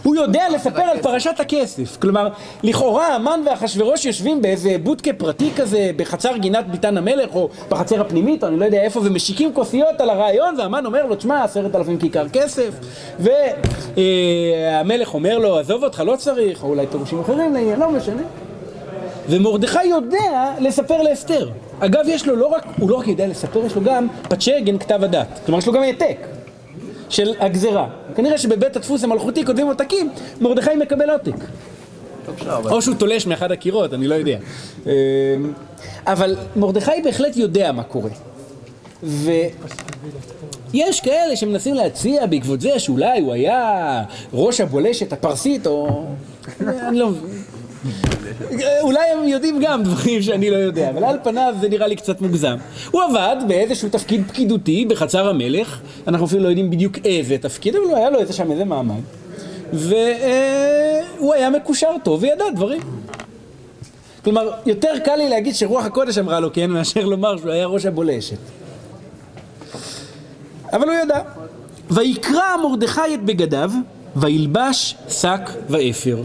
הוא 0.03 0.15
יודע 0.15 0.43
לספר 0.53 0.81
על 0.81 1.01
פרשת 1.01 1.39
הכסף. 1.39 1.97
כלומר, 1.97 2.29
לכאורה 2.63 3.15
המן 3.15 3.41
ואחשוורוש 3.45 4.05
יושבים 4.05 4.41
באיזה 4.41 4.75
בודקה 4.83 5.13
פרטי 5.13 5.49
כזה, 5.55 5.91
בחצר 5.95 6.37
גינת 6.37 6.67
ביתן 6.67 6.97
המלך, 6.97 7.35
או 7.35 7.49
בחצר 7.69 8.01
הפנימית, 8.01 8.43
או 8.43 8.47
אני 8.47 8.59
לא 8.59 8.65
יודע 8.65 8.81
איפה, 8.81 8.99
ומשיקים 9.03 9.53
כוסיות 9.53 10.01
על 10.01 10.09
הרעיון, 10.09 10.59
והמן 10.59 10.85
אומר 10.85 11.05
לו, 11.05 11.15
תשמע, 11.15 11.43
עשרת 11.43 11.75
אלפים 11.75 11.99
כיכר 11.99 12.29
כסף, 12.29 12.73
והמלך 13.19 15.13
אומר 15.13 15.37
לו, 15.37 15.59
עזוב 15.59 15.83
אותך, 15.83 16.03
לא 16.05 16.15
צריך, 16.15 16.63
או 16.63 16.69
אולי 16.69 16.87
פירושים 16.87 17.19
אחרים 17.19 17.53
לעניין, 17.53 17.79
לא 17.79 17.91
משנה. 17.91 18.21
ומרדכי 19.29 19.85
יודע 19.85 20.53
לספר 20.59 21.01
לאסתר. 21.01 21.49
אגב, 21.79 22.01
יש 22.07 22.27
לו 22.27 22.35
לא 22.35 22.45
רק, 22.45 22.65
הוא 22.79 22.89
לא 22.89 22.95
רק 22.95 23.07
יודע 23.07 23.27
לספר, 23.27 23.65
יש 23.65 23.75
לו 23.75 23.81
גם 23.83 24.07
פצ'גן 24.29 24.77
כתב 24.77 25.03
הדת. 25.03 25.39
כלומר, 25.45 25.59
יש 25.59 25.67
לו 25.67 25.73
גם 25.73 25.81
העתק 25.81 26.17
של 27.09 27.33
הגזרה. 27.39 27.87
כנראה 28.15 28.37
שבבית 28.37 28.75
הדפוס 28.75 29.03
המלכותי 29.03 29.45
כותבים 29.45 29.67
עותקים, 29.67 30.09
מרדכי 30.41 30.75
מקבל 30.75 31.09
עותק. 31.09 31.35
או 32.49 32.81
שהוא 32.81 32.95
תולש 32.95 33.27
מאחד 33.27 33.51
הקירות, 33.51 33.93
אני 33.93 34.07
לא 34.07 34.15
יודע. 34.15 34.37
אמ, 34.85 34.91
אבל 36.07 36.35
מרדכי 36.55 37.01
בהחלט 37.03 37.37
יודע 37.37 37.71
מה 37.71 37.83
קורה. 37.83 38.09
ויש 39.03 40.99
כאלה 41.03 41.35
שמנסים 41.35 41.75
להציע 41.75 42.25
בעקבות 42.25 42.61
זה 42.61 42.79
שאולי 42.79 43.21
הוא 43.21 43.33
היה 43.33 44.03
ראש 44.33 44.61
הבולשת 44.61 45.13
הפרסית, 45.13 45.67
או... 45.67 46.05
אני 46.61 46.99
לא 46.99 47.09
מבין. 47.09 47.42
אולי 48.81 48.99
הם 49.13 49.27
יודעים 49.27 49.59
גם 49.61 49.83
דברים 49.83 50.21
שאני 50.21 50.49
לא 50.49 50.55
יודע, 50.55 50.89
אבל 50.89 51.03
על 51.03 51.17
פניו 51.23 51.55
זה 51.61 51.69
נראה 51.69 51.87
לי 51.87 51.95
קצת 51.95 52.21
מוגזם. 52.21 52.55
הוא 52.91 53.01
עבד 53.01 53.35
באיזשהו 53.47 53.89
תפקיד 53.89 54.23
פקידותי 54.27 54.85
בחצר 54.85 55.27
המלך, 55.29 55.79
אנחנו 56.07 56.25
אפילו 56.25 56.43
לא 56.43 56.47
יודעים 56.47 56.69
בדיוק 56.69 56.97
איזה 57.05 57.37
תפקיד, 57.37 57.75
אבל 57.75 57.95
היה 57.95 58.09
לו 58.09 58.19
איזה 58.19 58.33
שם 58.33 58.51
איזה 58.51 58.65
מעמד. 58.65 59.01
והוא 59.73 61.33
היה 61.33 61.49
מקושר 61.49 61.91
טוב 62.03 62.23
וידע 62.23 62.45
דברים. 62.55 62.81
כלומר, 64.23 64.51
יותר 64.65 64.91
קל 65.05 65.15
לי 65.15 65.29
להגיד 65.29 65.55
שרוח 65.55 65.85
הקודש 65.85 66.17
אמרה 66.17 66.39
לו 66.39 66.53
כן, 66.53 66.69
מאשר 66.69 67.05
לומר 67.05 67.37
שהוא 67.37 67.51
היה 67.51 67.65
ראש 67.65 67.85
הבולשת. 67.85 68.37
אבל 70.73 70.89
הוא 70.89 70.95
ידע. 71.03 71.21
ויקרע 71.91 72.55
מרדכי 72.63 73.13
את 73.13 73.23
בגדיו, 73.23 73.71
וילבש 74.15 74.95
שק 75.09 75.49
ואפר. 75.69 76.23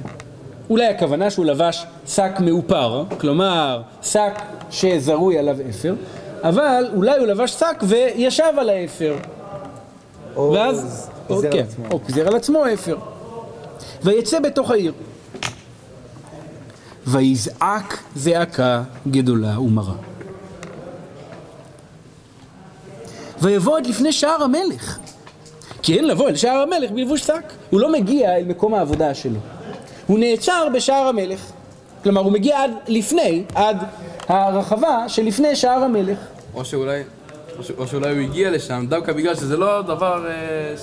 אולי 0.70 0.86
הכוונה 0.86 1.30
שהוא 1.30 1.44
לבש 1.44 1.86
שק 2.06 2.32
מאופר, 2.40 3.04
כלומר 3.20 3.82
שק 4.02 4.32
שזרוי 4.70 5.38
עליו 5.38 5.56
אפר, 5.70 5.94
אבל 6.42 6.86
אולי 6.94 7.18
הוא 7.18 7.26
לבש 7.26 7.50
שק 7.50 7.76
וישב 7.82 8.52
על 8.58 8.68
האפר. 8.68 9.16
או 10.36 10.52
ואז, 10.52 11.10
או, 11.30 11.40
כן, 11.40 11.58
על 11.58 11.64
עצמו. 11.64 11.84
או 11.90 12.00
פיזר 12.06 12.26
על 12.26 12.36
עצמו 12.36 12.64
אפר. 12.74 12.96
ויצא 14.02 14.40
בתוך 14.40 14.70
העיר. 14.70 14.92
ויזעק 17.06 17.98
זעקה 18.16 18.82
גדולה 19.08 19.60
ומרה. 19.60 19.94
ויבוא 23.40 23.78
עד 23.78 23.86
לפני 23.86 24.12
שער 24.12 24.42
המלך. 24.42 24.98
כי 25.82 25.96
אין 25.96 26.06
לבוא 26.06 26.28
אל 26.28 26.36
שער 26.36 26.60
המלך 26.60 26.90
בלבוש 26.90 27.20
שק. 27.20 27.52
הוא 27.70 27.80
לא 27.80 27.92
מגיע 27.92 28.36
אל 28.36 28.44
מקום 28.44 28.74
העבודה 28.74 29.14
שלו. 29.14 29.38
הוא 30.08 30.18
נעצר 30.18 30.68
בשער 30.74 31.08
המלך. 31.08 31.40
כלומר, 32.02 32.20
הוא 32.20 32.32
מגיע 32.32 32.62
עד 32.64 32.70
לפני, 32.88 33.42
עד 33.54 33.76
הרחבה 34.28 35.08
שלפני 35.08 35.56
שער 35.56 35.82
המלך. 35.82 36.18
או 36.54 36.64
שאולי... 36.64 37.02
או 37.58 37.64
ש- 37.64 37.70
או 37.78 37.86
שאולי 37.86 38.10
הוא 38.10 38.18
הגיע 38.20 38.50
לשם, 38.50 38.86
דווקא 38.88 39.12
בגלל 39.12 39.34
שזה 39.34 39.56
לא 39.56 39.82
דבר 39.82 40.26
אה, 40.26 40.32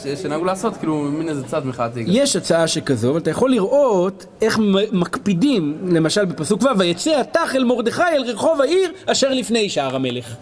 ש- 0.03 0.21
שנהגו 0.21 0.45
לעשות, 0.45 0.77
כאילו 0.77 0.95
מין 0.95 1.29
איזה 1.29 1.43
צעד 1.43 1.65
מחאתי. 1.65 2.03
יש 2.07 2.35
הצעה 2.35 2.67
שכזו, 2.67 3.09
אבל 3.11 3.17
אתה 3.17 3.29
יכול 3.29 3.51
לראות 3.51 4.25
איך 4.41 4.59
מקפידים, 4.91 5.77
למשל 5.91 6.25
בפסוק 6.25 6.63
ו', 6.63 6.79
ויצא 6.79 7.19
התח 7.19 7.55
אל 7.55 7.63
מרדכי 7.63 8.01
אל 8.15 8.23
רחוב 8.23 8.61
העיר 8.61 8.91
אשר 9.05 9.29
לפני 9.29 9.69
שער 9.69 9.95
המלך. 9.95 10.35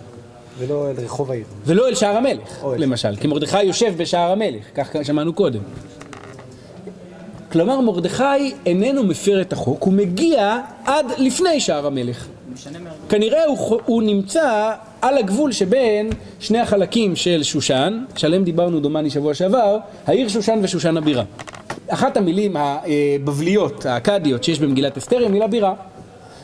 ולא 0.60 0.88
אל 0.90 1.04
רחוב 1.06 1.32
העיר. 1.32 1.44
ולא 1.66 1.88
אל 1.88 1.96
שער 1.96 2.18
המלך, 2.18 2.66
למשל, 2.78 3.16
כי 3.16 3.28
מרדכי 3.28 3.64
יושב 3.64 3.94
בשער 3.98 4.32
המלך, 4.32 4.64
כך 4.76 4.90
שמענו 5.04 5.34
קודם. 5.34 5.60
כלומר, 7.54 7.82
מרדכי 7.82 8.54
איננו 8.66 9.04
מפר 9.04 9.42
את 9.42 9.54
החוק, 9.54 9.84
הוא 9.84 9.94
מגיע 9.94 10.60
עד 10.86 11.06
לפני 11.18 11.60
שער 11.60 11.86
המלך. 11.88 12.28
כנראה 13.10 13.46
הוא, 13.46 13.80
הוא 13.86 14.04
נמצא 14.04 14.72
על 15.02 15.18
הגבול 15.18 15.52
שבין 15.52 16.10
שני 16.40 16.60
החלקים 16.60 17.16
של 17.16 17.44
שושן, 17.44 18.04
שעליהם 18.16 18.44
דיברנו 18.44 18.80
דומני 18.80 19.10
שבוע 19.10 19.34
שעבר, 19.34 19.78
העיר 20.08 20.28
שושן 20.28 20.60
ושושן 20.64 20.98
הבירה. 20.98 21.24
אחת 21.88 22.18
המילים 22.18 22.56
הבבליות, 22.58 23.86
האכדיות 23.86 24.44
שיש 24.44 24.60
במגילת 24.60 24.98
אסתר 24.98 25.18
היא 25.18 25.28
המילה 25.28 25.48
בירה. 25.48 25.74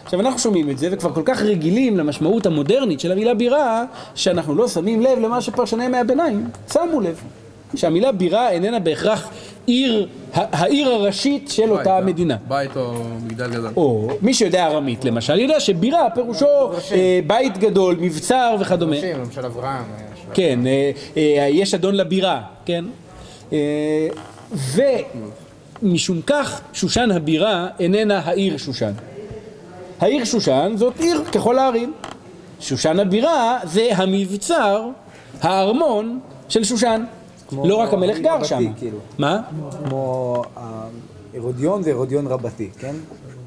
עכשיו 0.03 0.19
אנחנו 0.19 0.39
שומעים 0.39 0.69
את 0.69 0.77
זה 0.77 0.89
וכבר 0.91 1.13
כל 1.13 1.23
כך 1.25 1.41
רגילים 1.41 1.97
למשמעות 1.97 2.45
המודרנית 2.45 2.99
של 2.99 3.11
המילה 3.11 3.33
בירה 3.33 3.83
שאנחנו 4.15 4.55
לא 4.55 4.67
שמים 4.67 5.01
לב 5.01 5.19
למה 5.19 5.41
שפרשני 5.41 5.85
ימי 5.85 5.97
הביניים 5.97 6.47
שמו 6.73 7.01
לב 7.01 7.21
שהמילה 7.75 8.11
בירה 8.11 8.49
איננה 8.49 8.79
בהכרח 8.79 9.29
עיר, 9.69 10.07
ה- 10.33 10.61
העיר 10.63 10.89
הראשית 10.89 11.49
של 11.49 11.71
אותה 11.71 11.95
בית, 12.01 12.05
מדינה. 12.13 12.35
בית 12.47 12.77
או 12.77 12.93
מגדל 13.25 13.47
גדול. 13.49 13.71
או 13.75 14.07
מי 14.21 14.33
שיודע 14.33 14.65
ארמית 14.67 15.05
למשל, 15.05 15.39
יודע 15.39 15.59
שבירה 15.59 16.09
פירושו 16.15 16.45
אה, 16.91 17.19
בית 17.27 17.57
גדול, 17.57 17.95
מבצר 17.99 18.55
וכדומה. 18.59 18.95
למשל 19.19 19.45
אברהם. 19.45 19.83
כן, 20.33 20.59
אה, 20.67 20.91
אה, 21.17 21.47
יש 21.51 21.73
אדון 21.73 21.95
לבירה, 21.95 22.41
כן? 22.65 22.85
אה, 23.53 24.07
ומשום 25.81 26.21
כך 26.27 26.61
שושן 26.73 27.11
הבירה 27.11 27.67
איננה 27.79 28.19
העיר 28.25 28.57
שושן. 28.57 28.91
העיר 29.99 30.25
שושן 30.25 30.73
זאת 30.75 30.99
עיר 30.99 31.23
ככל 31.31 31.59
הערים. 31.59 31.93
שושן 32.59 32.99
הבירה 32.99 33.59
זה 33.63 33.89
המבצר, 33.95 34.85
הארמון 35.41 36.19
של 36.49 36.63
שושן. 36.63 37.03
לא 37.51 37.75
רק 37.75 37.93
המלך 37.93 38.17
גר 38.19 38.43
שם. 38.43 38.73
כאילו. 38.77 38.97
מה? 39.17 39.41
כמו 39.85 40.43
אה, 40.57 40.87
הרודיון 41.35 41.81
והרודיון 41.85 42.27
רבתי, 42.27 42.69
כן? 42.79 42.95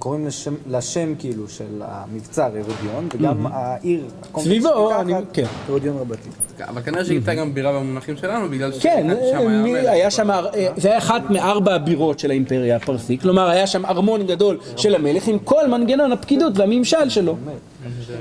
קוראים 0.02 0.26
לשם, 0.26 0.54
לשם 0.70 1.14
כאילו 1.18 1.48
של 1.48 1.64
המבצר 1.80 2.42
הרודיון, 2.42 3.08
וגם 3.14 3.46
העיר, 3.46 4.04
הקומפלקס 4.22 4.44
סביבו, 4.44 5.00
אני- 5.00 5.12
כן. 5.32 5.44
הרודיון 5.68 5.96
רבתי. 5.98 6.28
אבל 6.60 6.82
כנראה 6.82 7.04
שהייתה 7.04 7.34
גם 7.34 7.54
בירה 7.54 7.72
במונחים 7.72 8.16
שלנו, 8.16 8.48
בגלל 8.48 8.72
כן, 8.80 9.06
ששם 9.30 9.48
היה. 9.64 9.92
היה 9.92 10.10
שם, 10.10 10.30
אה, 10.30 10.40
זה 10.76 10.88
היה 10.88 10.98
אחת 10.98 11.22
מארבע 11.30 11.74
הבירות 11.74 12.18
של 12.18 12.30
האימפריה 12.30 12.76
הפרסית, 12.76 13.22
כלומר 13.22 13.48
היה 13.48 13.66
שם 13.66 13.86
ארמון 13.86 14.26
גדול 14.26 14.58
של 14.76 14.94
המלך 14.94 15.28
עם 15.28 15.38
כל 15.38 15.66
מנגנון 15.68 16.12
הפקידות 16.12 16.52
והממשל 16.58 17.08
שלו. 17.08 17.36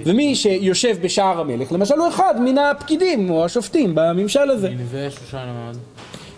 ומי 0.05 0.35
שיושב 0.35 0.95
בשער 1.01 1.39
המלך, 1.39 1.71
למשל 1.71 1.95
הוא 1.99 2.07
אחד 2.07 2.35
מן 2.39 2.57
הפקידים 2.57 3.29
או 3.29 3.45
השופטים 3.45 3.91
בממשל 3.95 4.49
הזה. 4.49 4.69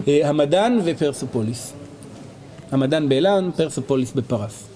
אה, 0.07 0.29
המדען 0.29 0.79
ופרסופוליס. 0.83 1.73
המדען 2.71 3.09
באילן, 3.09 3.49
פרסופוליס 3.55 4.11
בפרס. 4.13 4.72